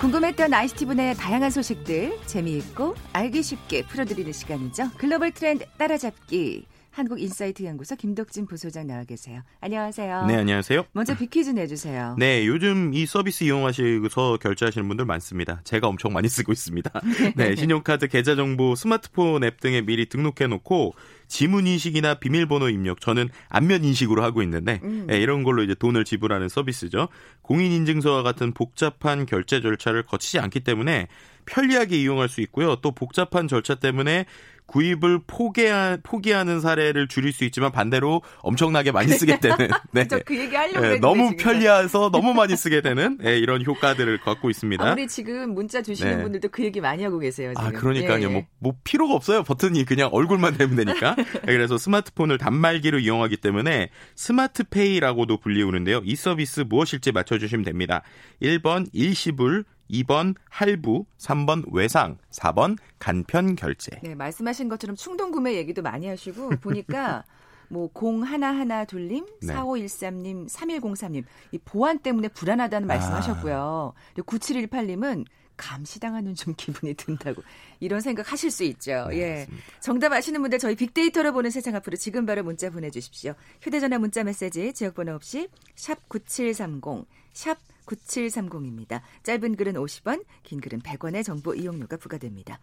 궁금했던 0.00 0.52
ICT분의 0.52 1.14
다양한 1.16 1.50
소식들 1.50 2.18
재미있고 2.26 2.94
알기 3.12 3.42
쉽게 3.42 3.82
풀어드리는 3.86 4.32
시간이죠. 4.32 4.90
글로벌 4.96 5.32
트렌드 5.32 5.66
따라잡기. 5.78 6.66
한국인사이트 6.96 7.62
연구소 7.64 7.94
김덕진 7.94 8.46
부소장 8.46 8.86
나와 8.86 9.04
계세요. 9.04 9.42
안녕하세요. 9.60 10.24
네, 10.28 10.36
안녕하세요. 10.36 10.86
먼저 10.92 11.14
빅퀴즈 11.14 11.50
내주세요. 11.50 12.16
네, 12.18 12.46
요즘 12.46 12.94
이 12.94 13.04
서비스 13.04 13.44
이용하시고서 13.44 14.38
결제하시는 14.38 14.88
분들 14.88 15.04
많습니다. 15.04 15.60
제가 15.64 15.88
엄청 15.88 16.14
많이 16.14 16.26
쓰고 16.26 16.52
있습니다. 16.52 16.90
네, 17.36 17.54
신용카드 17.54 18.08
계좌 18.08 18.34
정보 18.34 18.74
스마트폰 18.74 19.44
앱 19.44 19.60
등에 19.60 19.82
미리 19.82 20.06
등록해 20.08 20.46
놓고 20.48 20.94
지문 21.28 21.66
인식이나 21.66 22.14
비밀번호 22.14 22.70
입력 22.70 23.02
저는 23.02 23.28
안면 23.50 23.84
인식으로 23.84 24.22
하고 24.22 24.42
있는데 24.42 24.80
음. 24.82 25.04
네, 25.06 25.20
이런 25.20 25.42
걸로 25.42 25.62
이제 25.62 25.74
돈을 25.74 26.06
지불하는 26.06 26.48
서비스죠. 26.48 27.08
공인 27.42 27.72
인증서와 27.72 28.22
같은 28.22 28.52
복잡한 28.52 29.26
결제 29.26 29.60
절차를 29.60 30.04
거치지 30.04 30.38
않기 30.38 30.60
때문에 30.60 31.08
편리하게 31.44 32.00
이용할 32.00 32.28
수 32.28 32.40
있고요. 32.40 32.76
또 32.76 32.92
복잡한 32.92 33.48
절차 33.48 33.74
때문에 33.74 34.24
구입을 34.66 35.20
포기하, 35.26 35.96
포기하는 36.02 36.60
사례를 36.60 37.08
줄일 37.08 37.32
수 37.32 37.44
있지만 37.44 37.72
반대로 37.72 38.22
엄청나게 38.40 38.92
많이 38.92 39.08
쓰게 39.12 39.38
되는 39.38 39.56
네. 39.92 40.06
그 40.24 40.38
얘기 40.38 40.54
하려고 40.54 40.80
네, 40.80 40.98
너무 40.98 41.30
지금. 41.30 41.44
편리해서 41.44 42.10
너무 42.10 42.34
많이 42.34 42.56
쓰게 42.56 42.80
되는 42.80 43.18
네, 43.18 43.38
이런 43.38 43.64
효과들을 43.64 44.20
갖고 44.20 44.50
있습니다. 44.50 44.92
우리 44.92 45.06
지금 45.06 45.54
문자 45.54 45.82
주시는 45.82 46.16
네. 46.16 46.22
분들도 46.22 46.48
그 46.48 46.64
얘기 46.64 46.80
많이 46.80 47.04
하고 47.04 47.18
계세요. 47.18 47.52
지금. 47.54 47.64
아 47.66 47.70
그러니까요. 47.70 48.22
예. 48.22 48.26
뭐, 48.26 48.42
뭐 48.58 48.74
필요가 48.84 49.14
없어요. 49.14 49.42
버튼이 49.42 49.84
그냥 49.84 50.10
얼굴만 50.12 50.56
되면 50.56 50.76
되니까. 50.76 51.14
네, 51.46 51.52
그래서 51.52 51.78
스마트폰을 51.78 52.38
단말기로 52.38 52.98
이용하기 52.98 53.36
때문에 53.38 53.90
스마트페이라고도 54.16 55.38
불리우는데요. 55.38 56.02
이 56.04 56.16
서비스 56.16 56.60
무엇일지 56.60 57.12
맞춰주시면 57.12 57.64
됩니다. 57.64 58.02
1번 58.42 58.86
일시불, 58.92 59.64
2번 59.90 60.34
할부, 60.48 61.06
3번 61.18 61.64
외상, 61.72 62.18
4번 62.30 62.76
간편 62.98 63.56
결제. 63.56 63.98
네, 64.02 64.14
말씀하신 64.14 64.68
것처럼 64.68 64.96
충동 64.96 65.30
구매 65.30 65.54
얘기도 65.54 65.82
많이 65.82 66.06
하시고 66.06 66.50
보니까 66.60 67.24
뭐 67.68 67.90
01하나 67.92 68.86
둘님, 68.86 69.26
네. 69.42 69.54
4513님, 69.54 70.48
3103님 70.48 71.24
이 71.52 71.58
보안 71.58 71.98
때문에 71.98 72.28
불안하다는 72.28 72.86
말씀하셨고요. 72.86 73.94
아. 73.96 74.20
9718님은 74.20 75.24
감시당하는 75.56 76.34
좀 76.34 76.54
기분이 76.56 76.94
든다고 76.94 77.42
이런 77.80 78.00
생각 78.00 78.30
하실 78.30 78.50
수 78.50 78.64
있죠. 78.64 79.06
네, 79.10 79.18
예. 79.18 79.38
맞습니다. 79.40 79.66
정답 79.80 80.12
아시는 80.12 80.40
분들 80.42 80.58
저희 80.58 80.74
빅데이터로 80.76 81.32
보는 81.32 81.50
세상 81.50 81.74
앞으로 81.74 81.96
지금 81.96 82.26
바로 82.26 82.42
문자 82.42 82.70
보내 82.70 82.90
주십시오. 82.90 83.34
휴대 83.62 83.80
전화 83.80 83.98
문자 83.98 84.22
메시지 84.22 84.72
지역 84.72 84.94
번호 84.94 85.14
없이 85.14 85.48
샵 85.74 86.08
9730, 86.08 87.06
샵 87.32 87.58
9730입니다. 87.86 89.00
짧은 89.22 89.56
글은 89.56 89.74
50원, 89.74 90.24
긴 90.42 90.60
글은 90.60 90.80
100원의 90.80 91.24
정보 91.24 91.54
이용료가 91.54 91.96
부과됩니다. 91.96 92.58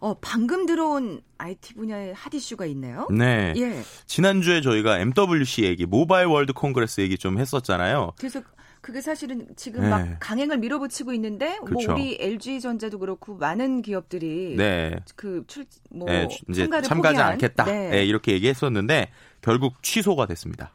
어, 0.00 0.14
방금 0.20 0.66
들어온 0.66 1.22
IT 1.38 1.74
분야의 1.74 2.12
hot 2.14 2.34
issue가 2.34 2.66
있네요. 2.66 3.08
네. 3.10 3.54
예. 3.56 3.82
지난주에 4.06 4.60
저희가 4.60 4.98
MWC 4.98 5.64
얘기, 5.64 5.86
Mobile 5.86 6.26
World 6.26 6.52
Congress 6.52 7.00
얘기 7.00 7.16
좀 7.16 7.38
했었잖아요. 7.38 8.12
그래서 8.18 8.42
그게 8.82 9.00
사실은 9.00 9.46
지금 9.56 9.80
네. 9.80 9.88
막 9.88 10.16
강행을 10.20 10.58
밀어붙이고 10.58 11.14
있는데 11.14 11.58
그렇죠. 11.64 11.92
뭐 11.92 11.94
우리 11.94 12.18
LG 12.20 12.60
전자도 12.60 12.98
그렇고 12.98 13.34
많은 13.38 13.80
기업들이 13.80 14.56
네. 14.58 14.94
그출뭐 15.16 16.06
네, 16.06 16.28
참가를 16.54 16.82
참가하지 16.82 17.16
포기한, 17.16 17.32
않겠다. 17.32 17.64
네. 17.64 17.88
네, 17.88 18.04
이렇게 18.04 18.32
얘기했었는데 18.32 19.10
결국 19.40 19.82
취소가 19.82 20.26
됐습니다. 20.26 20.70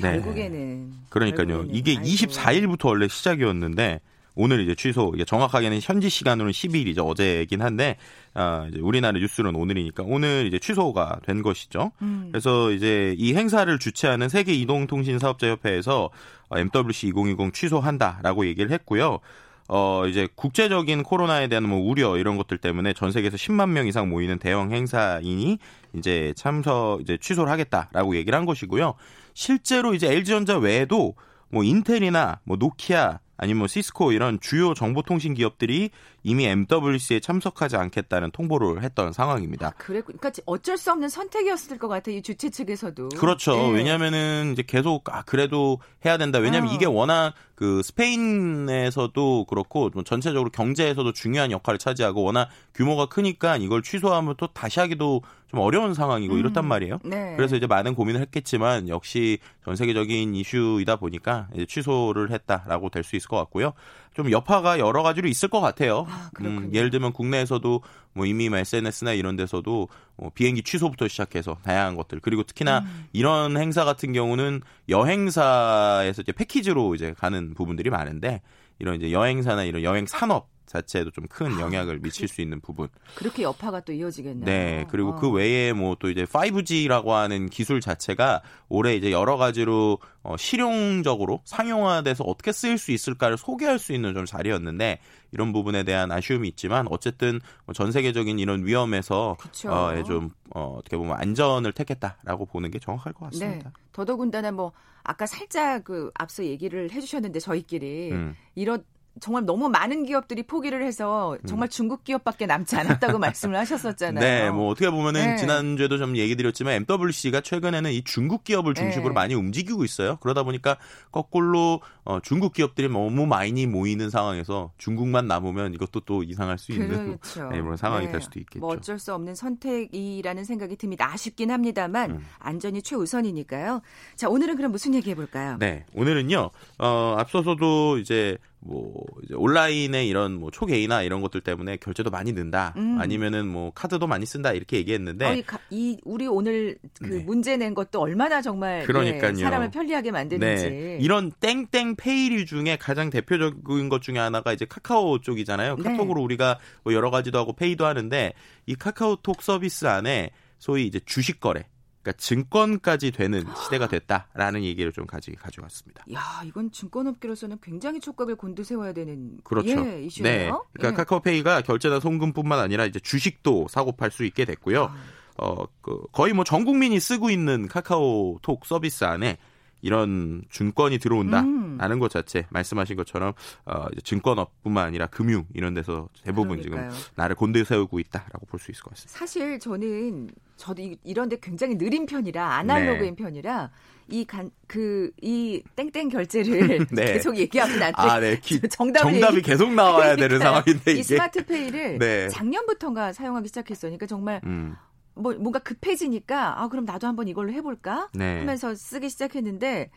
네. 0.00 0.12
결국에는 0.12 0.92
그러니까요. 1.08 1.46
결국에는. 1.46 1.74
이게 1.74 1.92
아이고. 1.98 2.02
24일부터 2.04 2.86
원래 2.86 3.08
시작이었는데 3.08 4.00
오늘 4.34 4.60
이제 4.60 4.74
취소. 4.74 5.12
이게 5.14 5.24
정확하게는 5.24 5.80
현지 5.82 6.08
시간으로는 6.08 6.52
12일이죠. 6.52 7.06
어제이긴 7.06 7.60
한데 7.60 7.96
아, 8.34 8.66
이제 8.70 8.80
우리나라 8.80 9.18
뉴스는 9.18 9.54
오늘이니까 9.54 10.04
오늘 10.06 10.46
이제 10.46 10.58
취소가 10.58 11.20
된 11.26 11.42
것이죠. 11.42 11.92
음. 12.00 12.28
그래서 12.30 12.70
이제 12.70 13.14
이 13.18 13.34
행사를 13.34 13.78
주최하는 13.78 14.28
세계 14.28 14.54
이동통신 14.54 15.18
사업자 15.18 15.48
협회에서 15.48 16.10
어, 16.48 16.58
MWC 16.58 17.08
2020 17.08 17.52
취소한다라고 17.52 18.46
얘기를 18.46 18.70
했고요. 18.70 19.20
어 19.68 20.06
이제 20.06 20.28
국제적인 20.34 21.02
코로나에 21.02 21.48
대한 21.48 21.66
뭐 21.66 21.78
우려 21.78 22.18
이런 22.18 22.36
것들 22.36 22.58
때문에 22.58 22.92
전 22.92 23.12
세계에서 23.12 23.36
10만 23.36 23.70
명 23.70 23.86
이상 23.86 24.10
모이는 24.10 24.38
대형 24.38 24.72
행사이니 24.72 25.58
이제 25.94 26.34
참석 26.36 27.00
이제 27.00 27.16
취소를 27.16 27.50
하겠다라고 27.50 28.16
얘기를 28.16 28.36
한 28.36 28.44
것이고요. 28.44 28.94
실제로 29.34 29.94
이제 29.94 30.08
LG전자 30.08 30.58
외에도 30.58 31.14
뭐 31.48 31.64
인텔이나 31.64 32.40
뭐 32.44 32.56
노키아 32.56 33.20
아니면 33.36 33.58
뭐 33.58 33.66
시스코 33.66 34.12
이런 34.12 34.38
주요 34.40 34.74
정보통신 34.74 35.34
기업들이 35.34 35.90
이미 36.22 36.44
MWC에 36.46 37.20
참석하지 37.20 37.76
않겠다는 37.76 38.30
통보를 38.30 38.82
했던 38.82 39.12
상황입니다. 39.12 39.72
그래, 39.78 40.00
그러니까 40.00 40.30
어쩔 40.46 40.76
수 40.78 40.90
없는 40.92 41.08
선택이었을 41.08 41.78
것 41.78 41.88
같아 41.88 42.10
이 42.10 42.22
주최 42.22 42.50
측에서도. 42.50 43.10
그렇죠. 43.10 43.52
예. 43.56 43.70
왜냐면은 43.72 44.50
이제 44.52 44.62
계속 44.66 45.08
아 45.14 45.22
그래도 45.22 45.80
해야 46.04 46.16
된다. 46.16 46.38
왜냐면 46.38 46.70
어. 46.70 46.74
이게 46.74 46.86
워낙 46.86 47.34
그 47.54 47.82
스페인에서도 47.82 49.44
그렇고 49.44 49.90
뭐 49.94 50.02
전체적으로 50.02 50.50
경제에서도 50.50 51.12
중요한 51.12 51.50
역할을 51.50 51.78
차지하고 51.78 52.22
워낙 52.22 52.48
규모가 52.74 53.06
크니까 53.06 53.56
이걸 53.56 53.82
취소하면 53.82 54.34
또 54.38 54.46
다시 54.48 54.80
하기도 54.80 55.22
좀 55.48 55.60
어려운 55.60 55.92
상황이고 55.92 56.38
이렇단 56.38 56.64
음. 56.64 56.68
말이에요. 56.68 56.98
네. 57.04 57.34
그래서 57.36 57.56
이제 57.56 57.66
많은 57.66 57.94
고민을 57.94 58.20
했겠지만 58.22 58.88
역시 58.88 59.38
전 59.64 59.76
세계적인 59.76 60.34
이슈이다 60.34 60.96
보니까 60.96 61.48
이제 61.54 61.66
취소를 61.66 62.30
했다라고 62.30 62.88
될 62.88 63.02
수 63.04 63.16
있을 63.16 63.28
것 63.28 63.36
같고요. 63.36 63.72
좀 64.14 64.30
여파가 64.30 64.78
여러 64.78 65.02
가지로 65.02 65.28
있을 65.28 65.48
것 65.48 65.60
같아요. 65.60 66.06
아. 66.08 66.30
음, 66.40 66.70
예를 66.72 66.90
들면 66.90 67.12
국내에서도 67.12 67.82
뭐 68.12 68.26
이미 68.26 68.48
뭐 68.48 68.58
SNS나 68.58 69.12
이런 69.12 69.36
데서도 69.36 69.88
뭐 70.16 70.30
비행기 70.34 70.62
취소부터 70.62 71.08
시작해서 71.08 71.56
다양한 71.62 71.96
것들 71.96 72.20
그리고 72.20 72.42
특히나 72.42 72.80
음. 72.80 73.06
이런 73.12 73.56
행사 73.56 73.84
같은 73.84 74.12
경우는 74.12 74.60
여행사에서 74.88 76.22
이제 76.22 76.32
패키지로 76.32 76.94
이제 76.94 77.14
가는 77.16 77.54
부분들이 77.54 77.90
많은데 77.90 78.42
이런 78.78 78.96
이제 78.96 79.12
여행사나 79.12 79.64
이런 79.64 79.82
여행 79.82 80.06
산업 80.06 80.51
자체에도 80.66 81.10
좀큰 81.10 81.54
아, 81.54 81.60
영향을 81.60 82.00
미칠 82.00 82.28
수 82.28 82.42
있는 82.42 82.60
부분. 82.60 82.88
그렇게 83.14 83.42
여파가 83.42 83.80
또 83.80 83.92
이어지겠네요. 83.92 84.44
네. 84.44 84.86
그리고 84.90 85.10
어. 85.10 85.16
그 85.16 85.30
외에 85.30 85.72
뭐 85.72 85.92
또 86.02 86.10
이제 86.10 86.24
5G라고 86.24 87.10
하는 87.10 87.48
기술 87.48 87.80
자체가 87.80 88.42
올해 88.68 88.96
이제 88.96 89.12
여러 89.12 89.36
가지로 89.36 89.98
어, 90.22 90.36
실용적으로 90.36 91.40
상용화돼서 91.44 92.24
어떻게 92.24 92.50
쓰일 92.50 92.76
수 92.76 92.90
있을까를 92.90 93.38
소개할 93.38 93.78
수 93.78 93.92
있는 93.92 94.14
좀 94.14 94.24
자리였는데 94.24 94.98
이런 95.30 95.52
부분에 95.52 95.84
대한 95.84 96.10
아쉬움이 96.10 96.48
있지만 96.48 96.86
어쨌든 96.90 97.40
뭐전 97.66 97.92
세계적인 97.92 98.40
이런 98.40 98.66
위험에서. 98.66 99.36
어, 99.66 99.92
예, 99.96 100.02
좀 100.02 100.30
어, 100.50 100.76
어떻게 100.78 100.96
보면 100.96 101.16
안전을 101.18 101.72
택했다라고 101.72 102.46
보는 102.46 102.72
게 102.72 102.80
정확할 102.80 103.12
것 103.12 103.26
같습니다. 103.26 103.68
네. 103.68 103.74
더더군다나 103.92 104.50
뭐 104.50 104.72
아까 105.04 105.26
살짝 105.26 105.84
그 105.84 106.10
앞서 106.14 106.44
얘기를 106.44 106.90
해주셨는데 106.90 107.38
저희끼리 107.40 108.10
음. 108.12 108.36
이런 108.54 108.84
정말 109.20 109.44
너무 109.44 109.68
많은 109.68 110.04
기업들이 110.04 110.42
포기를 110.42 110.82
해서 110.82 111.36
정말 111.46 111.68
중국 111.68 112.02
기업밖에 112.02 112.46
남지 112.46 112.76
않았다고 112.76 113.18
말씀을 113.20 113.56
하셨었잖아요. 113.58 114.20
네, 114.20 114.50
뭐 114.50 114.68
어떻게 114.70 114.90
보면은 114.90 115.20
네. 115.20 115.36
지난주에도 115.36 115.98
좀 115.98 116.16
얘기 116.16 116.34
드렸지만 116.34 116.84
MWC가 116.88 117.42
최근에는 117.42 117.92
이 117.92 118.02
중국 118.04 118.44
기업을 118.44 118.74
중심으로 118.74 119.10
네. 119.10 119.14
많이 119.14 119.34
움직이고 119.34 119.84
있어요. 119.84 120.16
그러다 120.16 120.42
보니까 120.44 120.78
거꾸로 121.10 121.80
어, 122.04 122.20
중국 122.20 122.54
기업들이 122.54 122.88
너무 122.88 123.26
많이 123.26 123.66
모이는 123.66 124.10
상황에서 124.10 124.72
중국만 124.78 125.26
남으면 125.26 125.74
이것도 125.74 126.00
또 126.00 126.22
이상할 126.22 126.58
수 126.58 126.72
있는 126.72 126.88
그렇죠. 126.88 127.48
네, 127.52 127.60
그런 127.60 127.76
상황이 127.76 128.06
네. 128.06 128.12
될 128.12 128.20
수도 128.22 128.40
있겠죠. 128.40 128.60
뭐 128.60 128.70
어쩔 128.70 128.98
수 128.98 129.12
없는 129.14 129.34
선택이라는 129.34 130.44
생각이 130.44 130.76
듭니다. 130.76 131.12
아쉽긴 131.12 131.50
합니다만 131.50 132.12
음. 132.12 132.26
안전이 132.38 132.82
최우선이니까요. 132.82 133.82
자, 134.16 134.28
오늘은 134.28 134.56
그럼 134.56 134.72
무슨 134.72 134.94
얘기 134.94 135.10
해볼까요? 135.10 135.58
네, 135.58 135.84
오늘은요. 135.94 136.50
어, 136.78 137.14
앞서서도 137.18 137.98
이제 137.98 138.38
뭐 138.64 139.04
이제 139.24 139.34
온라인의 139.34 140.06
이런 140.08 140.34
뭐 140.34 140.50
초개인화 140.52 141.02
이런 141.02 141.20
것들 141.20 141.40
때문에 141.40 141.78
결제도 141.78 142.10
많이 142.10 142.32
는다. 142.32 142.72
음. 142.76 142.96
아니면은 143.00 143.48
뭐 143.48 143.72
카드도 143.74 144.06
많이 144.06 144.24
쓴다 144.24 144.52
이렇게 144.52 144.76
얘기했는데 144.76 145.26
어, 145.26 145.34
이, 145.34 145.42
가- 145.42 145.58
이 145.70 145.98
우리 146.04 146.26
오늘 146.28 146.78
그 147.00 147.06
네. 147.06 147.24
문제 147.24 147.56
낸 147.56 147.74
것도 147.74 148.00
얼마나 148.00 148.40
정말 148.40 148.84
그러니까요. 148.84 149.32
예, 149.36 149.42
사람을 149.42 149.70
편리하게 149.72 150.12
만드는지. 150.12 150.70
네. 150.70 150.98
이런 151.00 151.32
땡땡 151.40 151.96
페이류 151.96 152.46
중에 152.46 152.76
가장 152.78 153.10
대표적인 153.10 153.88
것 153.88 154.00
중에 154.00 154.18
하나가 154.18 154.52
이제 154.52 154.64
카카오 154.64 155.20
쪽이잖아요. 155.20 155.76
네. 155.76 155.82
카톡으로 155.82 156.22
우리가 156.22 156.58
뭐 156.84 156.94
여러 156.94 157.10
가지도 157.10 157.38
하고 157.38 157.54
페이도 157.54 157.84
하는데 157.84 158.32
이 158.66 158.74
카카오톡 158.76 159.42
서비스 159.42 159.86
안에 159.86 160.30
소위 160.58 160.86
이제 160.86 161.00
주식 161.04 161.40
거래, 161.40 161.66
그러니까 162.02 162.12
증권까지 162.18 163.12
되는 163.12 163.44
시대가 163.62 163.86
됐다라는 163.86 164.64
얘기를 164.64 164.92
좀 164.92 165.06
가지 165.06 165.32
가져왔습니다. 165.32 166.04
야, 166.12 166.42
이건 166.44 166.70
증권업계로서는 166.72 167.58
굉장히 167.62 168.00
촉각을 168.00 168.34
곤두세워야 168.36 168.92
되는 168.92 169.38
그렇죠. 169.44 169.70
예, 169.70 169.74
네. 169.74 170.04
이슈예요. 170.04 170.64
그러니까 170.72 170.92
예. 170.92 170.96
카카오페이가 170.96 171.62
결제나 171.62 172.00
송금뿐만 172.00 172.58
아니라 172.58 172.84
이제 172.86 172.98
주식도 172.98 173.68
사고 173.70 173.92
팔 173.92 174.10
수 174.10 174.24
있게 174.24 174.44
됐고요. 174.44 174.84
아. 174.84 174.96
어, 175.38 175.66
그 175.80 176.02
거의 176.12 176.34
뭐 176.34 176.44
전 176.44 176.64
국민이 176.64 177.00
쓰고 177.00 177.30
있는 177.30 177.66
카카오톡 177.68 178.66
서비스 178.66 179.04
안에 179.04 179.38
이런 179.80 180.42
증권이 180.50 180.98
들어온다라는 180.98 181.61
음. 181.80 181.98
것 182.00 182.10
자체 182.10 182.46
말씀하신 182.50 182.96
것처럼 182.96 183.32
어, 183.66 183.86
증권업뿐만 184.04 184.86
아니라 184.86 185.06
금융 185.06 185.44
이런 185.54 185.74
데서 185.74 186.08
대부분 186.24 186.58
그러니까요. 186.60 186.90
지금 186.90 187.04
나를 187.14 187.36
곤두에 187.36 187.64
세우고 187.64 187.98
있다라고 188.00 188.46
볼 188.46 188.58
수 188.60 188.70
있을 188.70 188.82
것 188.82 188.90
같습니다. 188.90 189.18
사실 189.18 189.58
저는 189.58 190.30
저도 190.56 190.82
이- 190.82 190.96
이런데 191.04 191.38
굉장히 191.40 191.76
느린 191.76 192.06
편이라 192.06 192.54
아날로그인 192.56 193.16
네. 193.16 193.22
편이라 193.24 193.70
이간그이 194.08 195.62
땡땡 195.76 196.08
결제를 196.08 196.86
네. 196.92 197.12
계속 197.14 197.36
얘기하면 197.36 197.82
안 197.82 197.92
돼. 197.92 197.94
아, 197.96 198.20
네. 198.20 198.38
기- 198.40 198.60
정답이 198.68 199.16
얘기- 199.22 199.42
계속 199.42 199.72
나와야 199.72 200.16
되는. 200.16 200.38
상황인데 200.38 200.90
이 200.92 200.94
이게 200.94 201.02
스마트페이를 201.02 201.98
네. 201.98 202.28
작년부터인가 202.28 203.12
사용하기 203.12 203.48
시작했어요. 203.48 203.90
그러니까 203.90 204.06
정말 204.06 204.40
음, 204.44 204.76
뭐 205.14 205.34
뭔가 205.34 205.58
급해지니까 205.58 206.60
아 206.62 206.68
그럼 206.68 206.84
나도 206.84 207.06
한번 207.06 207.28
이걸로 207.28 207.52
해볼까 207.52 208.08
네. 208.14 208.38
하면서 208.38 208.74
쓰기 208.74 209.08
시작했는데 209.10 209.90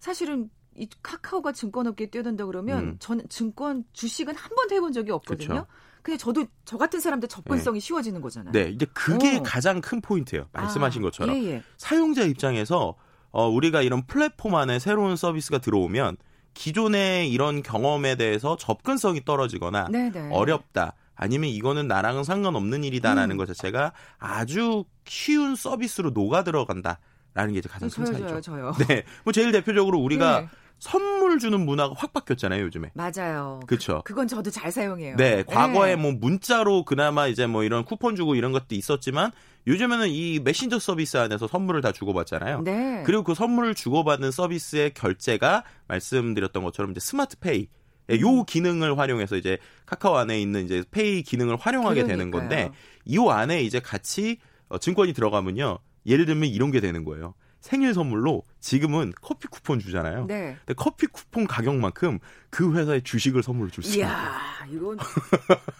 사실은 0.00 0.50
이 0.78 0.88
카카오가 1.02 1.52
증권업계에 1.52 2.10
뛰어든다 2.10 2.46
그러면 2.46 2.78
음. 2.84 2.96
저는 2.98 3.28
증권 3.28 3.84
주식은 3.92 4.34
한 4.34 4.54
번도 4.54 4.74
해본 4.74 4.92
적이 4.92 5.12
없거든요. 5.12 5.48
그쵸. 5.48 5.66
근데 6.02 6.16
저도 6.16 6.46
저 6.64 6.78
같은 6.78 7.00
사람들 7.00 7.28
접근성이 7.28 7.80
쉬워지는 7.80 8.20
거잖아요. 8.20 8.52
네, 8.52 8.70
이제 8.70 8.86
그게 8.94 9.36
어. 9.38 9.42
가장 9.42 9.80
큰 9.80 10.00
포인트예요. 10.00 10.46
말씀하신 10.52 11.02
아, 11.02 11.04
것처럼. 11.04 11.36
예, 11.36 11.44
예. 11.44 11.62
사용자 11.76 12.22
입장에서 12.22 12.94
어, 13.30 13.48
우리가 13.48 13.82
이런 13.82 14.06
플랫폼 14.06 14.54
안에 14.54 14.78
새로운 14.78 15.16
서비스가 15.16 15.58
들어오면 15.58 16.16
기존의 16.54 17.30
이런 17.30 17.62
경험에 17.62 18.16
대해서 18.16 18.56
접근성이 18.56 19.24
떨어지거나 19.24 19.88
네, 19.90 20.10
네. 20.10 20.28
어렵다. 20.32 20.94
아니면 21.14 21.50
이거는 21.50 21.88
나랑은 21.88 22.24
상관없는 22.24 22.84
일이다라는 22.84 23.34
음. 23.34 23.36
것 23.36 23.46
자체가 23.46 23.92
아주 24.18 24.84
쉬운 25.04 25.56
서비스로 25.56 26.10
녹아 26.10 26.44
들어간다라는 26.44 27.52
게 27.52 27.58
이제 27.58 27.68
가장 27.68 27.88
큰 27.88 28.04
저요, 28.04 28.16
저요, 28.16 28.28
차이죠. 28.28 28.40
저요. 28.40 28.72
네, 28.88 29.04
뭐 29.24 29.32
제일 29.32 29.52
대표적으로 29.52 29.98
우리가 29.98 30.40
네. 30.42 30.48
선물 30.78 31.38
주는 31.38 31.60
문화가 31.64 31.94
확 31.96 32.12
바뀌었잖아요 32.12 32.62
요즘에. 32.64 32.90
맞아요. 32.94 33.60
그렇죠. 33.66 34.02
그건 34.04 34.28
저도 34.28 34.50
잘 34.50 34.70
사용해요. 34.70 35.16
네, 35.16 35.42
과거에 35.42 35.96
네. 35.96 36.02
뭐 36.02 36.12
문자로 36.12 36.84
그나마 36.84 37.26
이제 37.26 37.46
뭐 37.46 37.64
이런 37.64 37.84
쿠폰 37.84 38.16
주고 38.16 38.34
이런 38.34 38.52
것도 38.52 38.74
있었지만 38.74 39.32
요즘에는 39.66 40.08
이 40.08 40.40
메신저 40.40 40.78
서비스 40.78 41.16
안에서 41.16 41.46
선물을 41.46 41.80
다 41.80 41.92
주고받잖아요. 41.92 42.62
네. 42.62 43.02
그리고 43.04 43.22
그 43.22 43.34
선물을 43.34 43.74
주고받는 43.74 44.30
서비스의 44.30 44.94
결제가 44.94 45.64
말씀드렸던 45.88 46.62
것처럼 46.62 46.92
이제 46.92 47.00
스마트페이 47.00 47.68
예, 48.10 48.20
요 48.20 48.44
기능을 48.44 48.98
활용해서 48.98 49.36
이제 49.36 49.58
카카오 49.84 50.16
안에 50.16 50.40
있는 50.40 50.64
이제 50.64 50.82
페이 50.90 51.22
기능을 51.22 51.56
활용하게 51.56 52.04
되는 52.04 52.30
건데 52.30 52.70
이 53.04 53.18
안에 53.18 53.62
이제 53.62 53.80
같이 53.80 54.38
어, 54.68 54.78
증권이 54.78 55.12
들어가면요. 55.12 55.78
예를 56.06 56.24
들면 56.24 56.48
이런 56.48 56.70
게 56.70 56.80
되는 56.80 57.04
거예요. 57.04 57.34
생일 57.60 57.92
선물로 57.92 58.44
지금은 58.60 59.12
커피 59.20 59.46
쿠폰 59.48 59.78
주잖아요. 59.80 60.26
네. 60.26 60.56
근데 60.66 60.74
커피 60.74 61.06
쿠폰 61.06 61.46
가격만큼 61.46 62.18
그 62.50 62.74
회사의 62.74 63.02
주식을 63.02 63.42
선물로 63.42 63.70
줄 63.70 63.84
수 63.84 63.90
있어요. 63.98 64.06
이야, 64.10 64.40
이건 64.72 64.96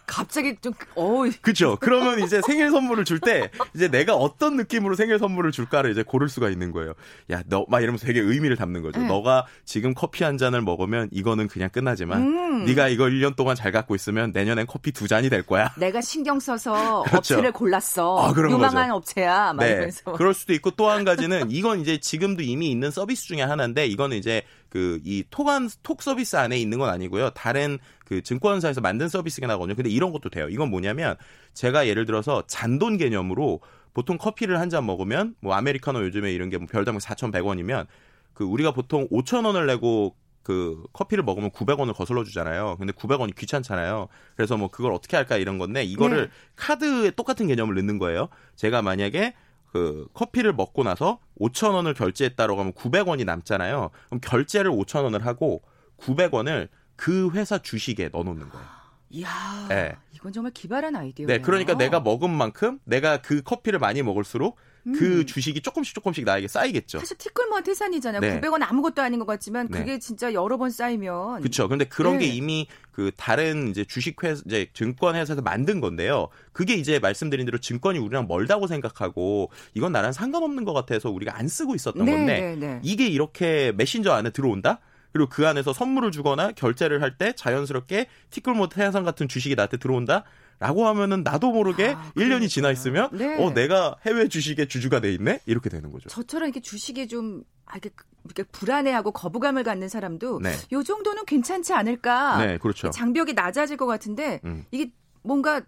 갑자기 0.06 0.56
좀 0.60 0.72
어. 0.94 1.22
그렇죠. 1.42 1.76
그러면 1.80 2.20
이제 2.20 2.40
생일 2.46 2.70
선물을 2.70 3.04
줄 3.04 3.18
때 3.20 3.50
이제 3.74 3.88
내가 3.88 4.14
어떤 4.14 4.56
느낌으로 4.56 4.94
생일 4.94 5.18
선물을 5.18 5.50
줄까를 5.50 5.90
이제 5.90 6.02
고를 6.04 6.28
수가 6.28 6.50
있는 6.50 6.70
거예요. 6.72 6.92
야, 7.32 7.42
너 7.46 7.64
막 7.68 7.80
이러면서 7.82 8.06
되게 8.06 8.20
의미를 8.20 8.56
담는 8.56 8.82
거죠. 8.82 9.00
네. 9.00 9.06
너가 9.06 9.44
지금 9.64 9.92
커피 9.94 10.24
한 10.24 10.38
잔을 10.38 10.62
먹으면 10.62 11.08
이거는 11.10 11.48
그냥 11.48 11.68
끝나지만 11.70 12.22
음. 12.22 12.64
네가 12.64 12.88
이거 12.88 13.04
1년 13.04 13.34
동안 13.36 13.56
잘 13.56 13.72
갖고 13.72 13.94
있으면 13.94 14.30
내년엔 14.32 14.66
커피 14.66 14.92
두 14.92 15.08
잔이 15.08 15.28
될 15.30 15.42
거야. 15.42 15.72
내가 15.76 16.00
신경 16.00 16.38
써서 16.40 17.02
그렇죠. 17.08 17.34
업체를 17.34 17.52
골랐어. 17.52 18.18
아, 18.18 18.32
그런 18.32 18.52
유망한 18.52 18.88
거죠. 18.88 18.94
업체야. 18.96 19.52
막 19.52 19.64
네. 19.64 19.70
이러면서. 19.72 20.12
그럴 20.12 20.32
수도 20.34 20.52
있고 20.54 20.70
또 20.72 20.88
한 20.88 21.04
가지는 21.04 21.50
이건 21.50 21.80
이제 21.80 21.98
지금도 21.98 22.42
이미 22.42 22.67
있는 22.70 22.90
서비스 22.90 23.26
중에 23.26 23.42
하나인데 23.42 23.86
이거는 23.86 24.16
이제 24.16 24.42
그이 24.68 25.24
톡안 25.30 25.68
톡 25.82 26.02
서비스 26.02 26.36
안에 26.36 26.58
있는 26.58 26.78
건 26.78 26.90
아니고요. 26.90 27.30
다른 27.30 27.78
그 28.04 28.22
증권사에서 28.22 28.80
만든 28.80 29.08
서비스가 29.08 29.46
나거든요. 29.46 29.74
근데 29.74 29.90
이런 29.90 30.12
것도 30.12 30.30
돼요. 30.30 30.48
이건 30.48 30.70
뭐냐면 30.70 31.16
제가 31.54 31.86
예를 31.88 32.06
들어서 32.06 32.44
잔돈 32.46 32.96
개념으로 32.98 33.60
보통 33.94 34.16
커피를 34.18 34.60
한 34.60 34.70
잔 34.70 34.86
먹으면 34.86 35.34
뭐 35.40 35.54
아메리카노 35.54 36.02
요즘에 36.04 36.32
이런 36.32 36.50
게 36.50 36.58
뭐 36.58 36.66
별다방 36.70 36.98
4,100원이면 37.00 37.86
그 38.34 38.44
우리가 38.44 38.72
보통 38.72 39.08
5,000원을 39.08 39.66
내고 39.66 40.14
그 40.42 40.82
커피를 40.92 41.24
먹으면 41.24 41.50
900원을 41.50 41.94
거슬러 41.94 42.24
주잖아요. 42.24 42.76
근데 42.78 42.92
900원이 42.92 43.36
귀찮잖아요. 43.36 44.08
그래서 44.36 44.56
뭐 44.56 44.68
그걸 44.70 44.92
어떻게 44.92 45.16
할까 45.16 45.36
이런 45.36 45.58
건데 45.58 45.84
이거를 45.84 46.26
네. 46.28 46.30
카드에 46.56 47.10
똑같은 47.10 47.48
개념을 47.48 47.74
넣는 47.74 47.98
거예요. 47.98 48.28
제가 48.56 48.80
만약에 48.80 49.34
그 49.72 50.06
커피를 50.14 50.52
먹고 50.52 50.82
나서 50.82 51.20
5,000원을 51.40 51.96
결제했다라고 51.96 52.60
하면 52.60 52.72
900원이 52.72 53.24
남잖아요. 53.24 53.90
그럼 54.06 54.20
결제를 54.20 54.70
5,000원을 54.70 55.20
하고 55.22 55.62
900원을 55.98 56.68
그 56.96 57.30
회사 57.30 57.58
주식에 57.58 58.08
넣어 58.08 58.22
놓는 58.22 58.48
거예요. 58.48 58.77
이야, 59.10 59.66
네. 59.68 59.94
이건 60.14 60.32
정말 60.32 60.52
기발한 60.52 60.94
아이디어예요. 60.94 61.26
네, 61.26 61.40
그러니까 61.40 61.74
내가 61.74 62.00
먹은 62.00 62.30
만큼 62.30 62.78
내가 62.84 63.22
그 63.22 63.42
커피를 63.42 63.78
많이 63.78 64.02
먹을수록 64.02 64.56
그 64.84 65.20
음. 65.20 65.26
주식이 65.26 65.60
조금씩 65.60 65.94
조금씩 65.94 66.24
나에게 66.24 66.48
쌓이겠죠. 66.48 66.98
사실 66.98 67.16
티끌모아 67.18 67.60
태산이잖아요. 67.60 68.20
네. 68.20 68.40
900원 68.40 68.62
아무것도 68.62 69.02
아닌 69.02 69.18
것 69.18 69.26
같지만 69.26 69.68
네. 69.68 69.78
그게 69.78 69.98
진짜 69.98 70.32
여러 70.32 70.56
번 70.56 70.70
쌓이면 70.70 71.40
그렇죠. 71.40 71.68
근데 71.68 71.84
그런 71.84 72.18
게 72.18 72.26
네. 72.26 72.34
이미 72.34 72.66
그 72.90 73.10
다른 73.16 73.68
이제 73.68 73.84
주식회 73.84 74.36
이제 74.46 74.68
증권 74.72 75.14
회사에서 75.14 75.42
만든 75.42 75.80
건데요. 75.80 76.28
그게 76.52 76.74
이제 76.74 76.98
말씀드린 76.98 77.44
대로 77.44 77.58
증권이 77.58 77.98
우리랑 77.98 78.26
멀다고 78.28 78.66
생각하고 78.66 79.50
이건 79.74 79.92
나랑 79.92 80.12
상관없는 80.12 80.64
것 80.64 80.72
같아서 80.72 81.10
우리가 81.10 81.36
안 81.36 81.48
쓰고 81.48 81.74
있었던 81.74 82.04
네, 82.04 82.12
건데 82.12 82.40
네, 82.40 82.56
네. 82.56 82.80
이게 82.82 83.06
이렇게 83.06 83.72
메신저 83.76 84.12
안에 84.12 84.30
들어온다? 84.30 84.80
그리고 85.12 85.28
그 85.28 85.46
안에서 85.46 85.72
선물을 85.72 86.10
주거나 86.12 86.52
결제를 86.52 87.02
할 87.02 87.16
때 87.18 87.32
자연스럽게 87.34 88.06
티끌모트 88.30 88.76
태양상 88.76 89.02
같은 89.04 89.26
주식이 89.28 89.54
나한테 89.56 89.76
들어온다? 89.78 90.24
라고 90.60 90.86
하면은 90.88 91.22
나도 91.22 91.50
모르게 91.52 91.94
아, 91.96 92.12
1년이 92.16 92.48
지나. 92.48 92.70
있으면 92.70 93.08
네. 93.12 93.42
어 93.42 93.52
내가 93.54 93.96
해외 94.04 94.28
주식의 94.28 94.68
주주가 94.68 95.00
돼 95.00 95.12
있네? 95.14 95.40
이렇게 95.46 95.70
되는 95.70 95.90
거죠. 95.92 96.08
저처럼 96.08 96.48
이렇게 96.48 96.60
주식에 96.60 97.06
좀 97.06 97.42
아, 97.64 97.72
이렇게, 97.76 97.90
이렇게 98.24 98.42
불안해하고 98.44 99.12
거부감을 99.12 99.62
갖는 99.62 99.88
사람도 99.88 100.40
네. 100.40 100.52
요 100.72 100.82
정도는 100.82 101.24
괜찮지 101.26 101.72
않을까. 101.72 102.44
네, 102.44 102.58
그렇죠. 102.58 102.90
장벽이 102.90 103.32
낮아질 103.34 103.76
것 103.76 103.86
같은데 103.86 104.40
음. 104.44 104.64
이게 104.70 104.90
뭔가 105.22 105.62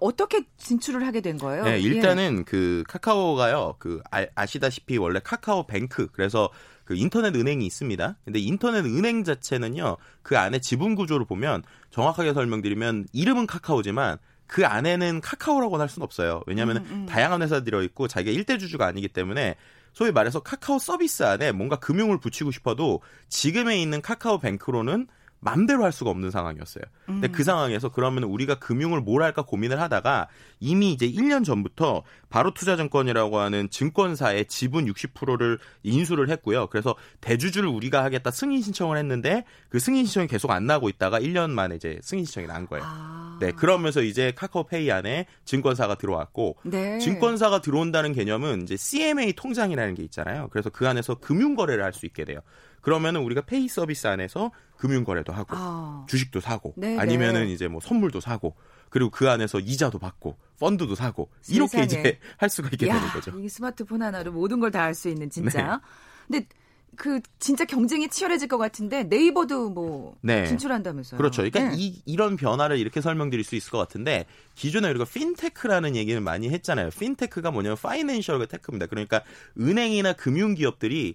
어떻게 0.00 0.44
진출을 0.56 1.06
하게 1.06 1.20
된 1.20 1.36
거예요? 1.36 1.64
네, 1.64 1.72
예. 1.74 1.80
일단은 1.80 2.44
그 2.44 2.82
카카오가요. 2.88 3.76
그 3.78 4.00
아, 4.10 4.24
아시다시피 4.34 4.96
원래 4.96 5.20
카카오 5.22 5.66
뱅크 5.66 6.08
그래서 6.12 6.48
그 6.84 6.94
인터넷 6.94 7.34
은행이 7.34 7.64
있습니다. 7.66 8.16
근데 8.24 8.38
인터넷 8.38 8.84
은행 8.84 9.24
자체는요. 9.24 9.96
그 10.22 10.38
안에 10.38 10.58
지분 10.60 10.94
구조를 10.94 11.26
보면 11.26 11.62
정확하게 11.90 12.34
설명드리면 12.34 13.06
이름은 13.12 13.46
카카오지만 13.46 14.18
그 14.46 14.66
안에는 14.66 15.20
카카오라고 15.20 15.80
할 15.80 15.88
수는 15.88 16.04
없어요. 16.04 16.42
왜냐하면 16.46 16.78
음, 16.78 16.88
음. 16.90 17.06
다양한 17.06 17.42
회사 17.42 17.60
들어 17.60 17.82
있고 17.82 18.06
자기가 18.08 18.32
일대 18.32 18.58
주주가 18.58 18.86
아니기 18.86 19.08
때문에 19.08 19.56
소위 19.92 20.12
말해서 20.12 20.40
카카오 20.40 20.78
서비스 20.78 21.22
안에 21.22 21.52
뭔가 21.52 21.76
금융을 21.76 22.18
붙이고 22.18 22.50
싶어도 22.50 23.00
지금에 23.28 23.80
있는 23.80 24.02
카카오 24.02 24.38
뱅크로는 24.38 25.06
맘대로 25.44 25.84
할 25.84 25.92
수가 25.92 26.10
없는 26.10 26.30
상황이었어요. 26.30 26.84
근데 27.06 27.28
음. 27.28 27.32
그 27.32 27.44
상황에서 27.44 27.88
그러면 27.88 28.24
우리가 28.24 28.56
금융을 28.56 29.00
뭘 29.00 29.22
할까 29.22 29.42
고민을 29.42 29.80
하다가 29.80 30.28
이미 30.60 30.92
이제 30.92 31.10
1년 31.10 31.44
전부터 31.44 32.04
바로 32.28 32.54
투자증권이라고 32.54 33.38
하는 33.38 33.68
증권사의 33.68 34.46
지분 34.46 34.86
60%를 34.86 35.58
인수를 35.82 36.30
했고요. 36.30 36.68
그래서 36.68 36.94
대주주를 37.20 37.68
우리가 37.68 38.04
하겠다 38.04 38.30
승인 38.30 38.62
신청을 38.62 38.96
했는데 38.98 39.44
그 39.68 39.78
승인 39.78 40.04
신청이 40.04 40.28
계속 40.28 40.50
안 40.50 40.66
나고 40.66 40.88
있다가 40.88 41.18
1년 41.18 41.50
만에 41.50 41.76
이제 41.76 41.98
승인 42.02 42.24
신청이 42.24 42.46
난 42.46 42.66
거예요. 42.66 42.84
아. 42.86 43.38
네, 43.40 43.50
그러면서 43.50 44.02
이제 44.02 44.32
카카오페이 44.36 44.92
안에 44.92 45.26
증권사가 45.44 45.96
들어왔고 45.96 46.58
네. 46.62 46.98
증권사가 46.98 47.60
들어온다는 47.60 48.12
개념은 48.12 48.62
이제 48.62 48.76
CMA 48.76 49.32
통장이라는 49.32 49.94
게 49.94 50.04
있잖아요. 50.04 50.48
그래서 50.52 50.70
그 50.70 50.88
안에서 50.88 51.16
금융 51.16 51.56
거래를 51.56 51.82
할 51.82 51.92
수 51.92 52.06
있게 52.06 52.24
돼요. 52.24 52.40
그러면은 52.80 53.20
우리가 53.22 53.42
페이 53.42 53.68
서비스 53.68 54.06
안에서 54.06 54.50
금융 54.82 55.04
거래도 55.04 55.32
하고 55.32 55.54
아. 55.56 56.04
주식도 56.08 56.40
사고 56.40 56.74
네, 56.76 56.98
아니면은 56.98 57.44
네. 57.46 57.52
이제 57.52 57.68
뭐 57.68 57.80
선물도 57.80 58.18
사고 58.18 58.56
그리고 58.90 59.10
그 59.10 59.30
안에서 59.30 59.60
이자도 59.60 60.00
받고 60.00 60.36
펀드도 60.58 60.96
사고 60.96 61.30
이렇게 61.48 61.86
세상에. 61.86 62.00
이제 62.00 62.18
할 62.36 62.50
수가 62.50 62.68
있게 62.72 62.88
야, 62.88 62.94
되는 62.94 63.08
거죠. 63.12 63.38
이 63.38 63.48
스마트폰 63.48 64.02
하나로 64.02 64.32
모든 64.32 64.58
걸 64.58 64.72
다 64.72 64.80
할 64.82 64.94
수 64.96 65.08
있는 65.08 65.30
진짜. 65.30 65.80
근데 66.26 66.48
그 66.96 67.20
진짜 67.38 67.64
경쟁이 67.64 68.08
치열해질 68.08 68.48
것 68.48 68.58
같은데 68.58 69.04
네이버도 69.04 69.70
뭐 69.70 70.16
네. 70.20 70.46
진출한다면서요. 70.46 71.16
그렇죠. 71.16 71.42
그러니까 71.42 71.76
네. 71.76 71.76
이, 71.80 72.02
이런 72.04 72.36
변화를 72.36 72.76
이렇게 72.76 73.00
설명드릴 73.00 73.44
수 73.44 73.54
있을 73.54 73.70
것 73.70 73.78
같은데 73.78 74.26
기존에 74.56 74.90
우리가 74.90 75.04
핀테크라는 75.04 75.94
얘기를 75.94 76.20
많이 76.20 76.50
했잖아요. 76.50 76.90
핀테크가 76.90 77.52
뭐냐면 77.52 77.76
financial 77.80 78.44
tech입니다. 78.48 78.86
그러니까 78.86 79.22
은행이나 79.60 80.14
금융 80.14 80.54
기업들이 80.54 81.14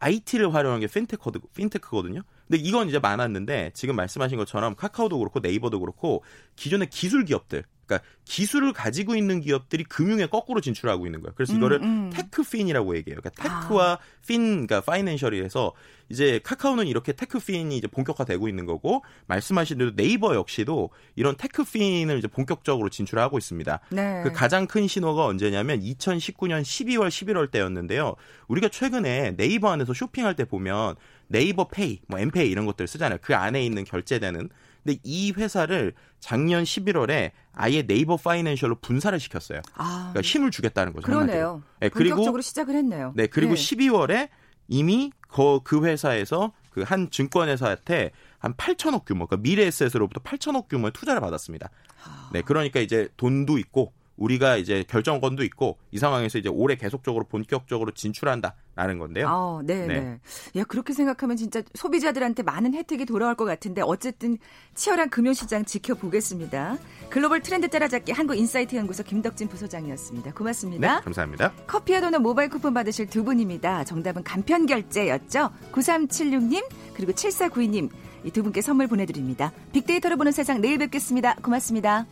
IT를 0.00 0.54
활용한 0.54 0.80
게 0.80 0.86
핀테크, 0.86 1.30
핀테크거든요. 1.54 2.22
근데 2.46 2.62
이건 2.62 2.88
이제 2.88 2.98
많았는데 2.98 3.72
지금 3.74 3.96
말씀하신 3.96 4.38
것처럼 4.38 4.74
카카오도 4.74 5.18
그렇고 5.18 5.40
네이버도 5.40 5.80
그렇고 5.80 6.22
기존의 6.56 6.88
기술 6.90 7.24
기업들 7.24 7.64
그러니까 7.88 8.06
기술을 8.26 8.74
가지고 8.74 9.16
있는 9.16 9.40
기업들이 9.40 9.82
금융에 9.82 10.26
거꾸로 10.26 10.60
진출하고 10.60 11.06
있는 11.06 11.22
거예요. 11.22 11.32
그래서 11.34 11.54
이거를 11.54 11.78
음, 11.78 11.82
음. 11.84 12.10
techfin이라고 12.12 12.96
얘기해요. 12.98 13.20
그러니까 13.20 13.42
테크와 13.42 13.98
핀, 14.26 14.66
그러니까 14.66 14.82
파이낸셜이 14.82 15.40
해서 15.40 15.72
이제 16.10 16.38
카카오는 16.44 16.86
이렇게 16.86 17.12
테크핀이 17.12 17.76
이제 17.76 17.86
본격화되고 17.86 18.48
있는 18.48 18.66
거고 18.66 19.02
말씀하신 19.26 19.78
대로 19.78 19.94
네이버 19.94 20.34
역시도 20.34 20.90
이런 21.16 21.36
테크핀을 21.36 22.18
이제 22.18 22.28
본격적으로 22.28 22.90
진출하고 22.90 23.38
있습니다. 23.38 23.80
네. 23.90 24.22
그 24.22 24.32
가장 24.32 24.66
큰 24.66 24.86
신호가 24.86 25.24
언제냐면 25.24 25.80
2019년 25.80 26.62
12월 26.62 27.08
11월 27.08 27.50
때였는데요. 27.50 28.14
우리가 28.48 28.68
최근에 28.68 29.36
네이버 29.36 29.70
안에서 29.70 29.94
쇼핑할 29.94 30.36
때 30.36 30.44
보면 30.44 30.96
네이버 31.28 31.68
페이, 31.68 32.00
뭐 32.06 32.18
엠페이 32.18 32.50
이런 32.50 32.66
것들 32.66 32.86
쓰잖아요. 32.86 33.18
그 33.22 33.34
안에 33.34 33.64
있는 33.64 33.84
결제되는. 33.84 34.48
근데 34.88 35.00
이 35.04 35.32
회사를 35.32 35.92
작년 36.18 36.64
11월에 36.64 37.32
아예 37.52 37.82
네이버 37.82 38.16
파이낸셜로 38.16 38.76
분사를 38.76 39.20
시켰어요. 39.20 39.60
아, 39.74 40.10
그러니까 40.12 40.22
힘을 40.22 40.50
주겠다는 40.50 40.94
거죠. 40.94 41.06
그러네요. 41.06 41.62
네, 41.80 41.90
그리고 41.90 42.16
본격적으로 42.16 42.40
시작을 42.40 42.74
했네요. 42.74 43.12
네, 43.14 43.26
그리고 43.26 43.54
네. 43.54 43.60
12월에 43.60 44.28
이미 44.68 45.12
그, 45.28 45.60
그 45.62 45.84
회사에서 45.84 46.52
그 46.70 46.84
한 46.84 47.10
증권회사한테 47.10 48.12
한 48.38 48.54
8천억 48.54 49.04
규모, 49.04 49.26
그러니까 49.26 49.36
미래에셋으로부터 49.42 50.20
8천억 50.20 50.68
규모의 50.68 50.92
투자를 50.92 51.20
받았습니다. 51.20 51.70
아. 52.04 52.30
네, 52.32 52.42
그러니까 52.42 52.80
이제 52.80 53.08
돈도 53.16 53.58
있고 53.58 53.92
우리가 54.18 54.56
이제 54.56 54.84
결정권도 54.86 55.44
있고 55.44 55.78
이 55.90 55.98
상황에서 55.98 56.38
이제 56.38 56.48
올해 56.48 56.76
계속적으로 56.76 57.24
본격적으로 57.24 57.92
진출한다라는 57.92 58.98
건데요. 58.98 59.28
아, 59.28 59.60
네, 59.64 59.86
네. 59.86 60.00
네. 60.00 60.20
야, 60.56 60.64
그렇게 60.64 60.92
생각하면 60.92 61.36
진짜 61.36 61.62
소비자들한테 61.74 62.42
많은 62.42 62.74
혜택이 62.74 63.06
돌아올 63.06 63.34
것 63.34 63.44
같은데 63.44 63.82
어쨌든 63.82 64.38
치열한 64.74 65.10
금융시장 65.10 65.64
지켜보겠습니다. 65.64 66.78
글로벌 67.08 67.40
트렌드 67.40 67.68
따라잡기 67.68 68.12
한국인사이트 68.12 68.76
연구소 68.76 69.02
김덕진 69.02 69.48
부소장이었습니다. 69.48 70.30
네, 70.30 70.34
고맙습니다. 70.34 71.00
감사합니다. 71.00 71.52
커피와 71.66 72.00
도넛 72.00 72.20
모바일 72.20 72.50
쿠폰 72.50 72.74
받으실 72.74 73.06
두 73.06 73.24
분입니다. 73.24 73.84
정답은 73.84 74.22
간편 74.24 74.66
결제였죠. 74.66 75.50
9376님 75.72 76.64
그리고 76.94 77.12
7492님 77.12 77.90
이 78.24 78.30
두 78.30 78.42
분께 78.42 78.60
선물 78.60 78.86
보내드립니다. 78.86 79.52
빅데이터로 79.72 80.16
보는 80.16 80.32
세상 80.32 80.60
내일 80.60 80.78
뵙겠습니다. 80.78 81.36
고맙습니다. 81.36 82.06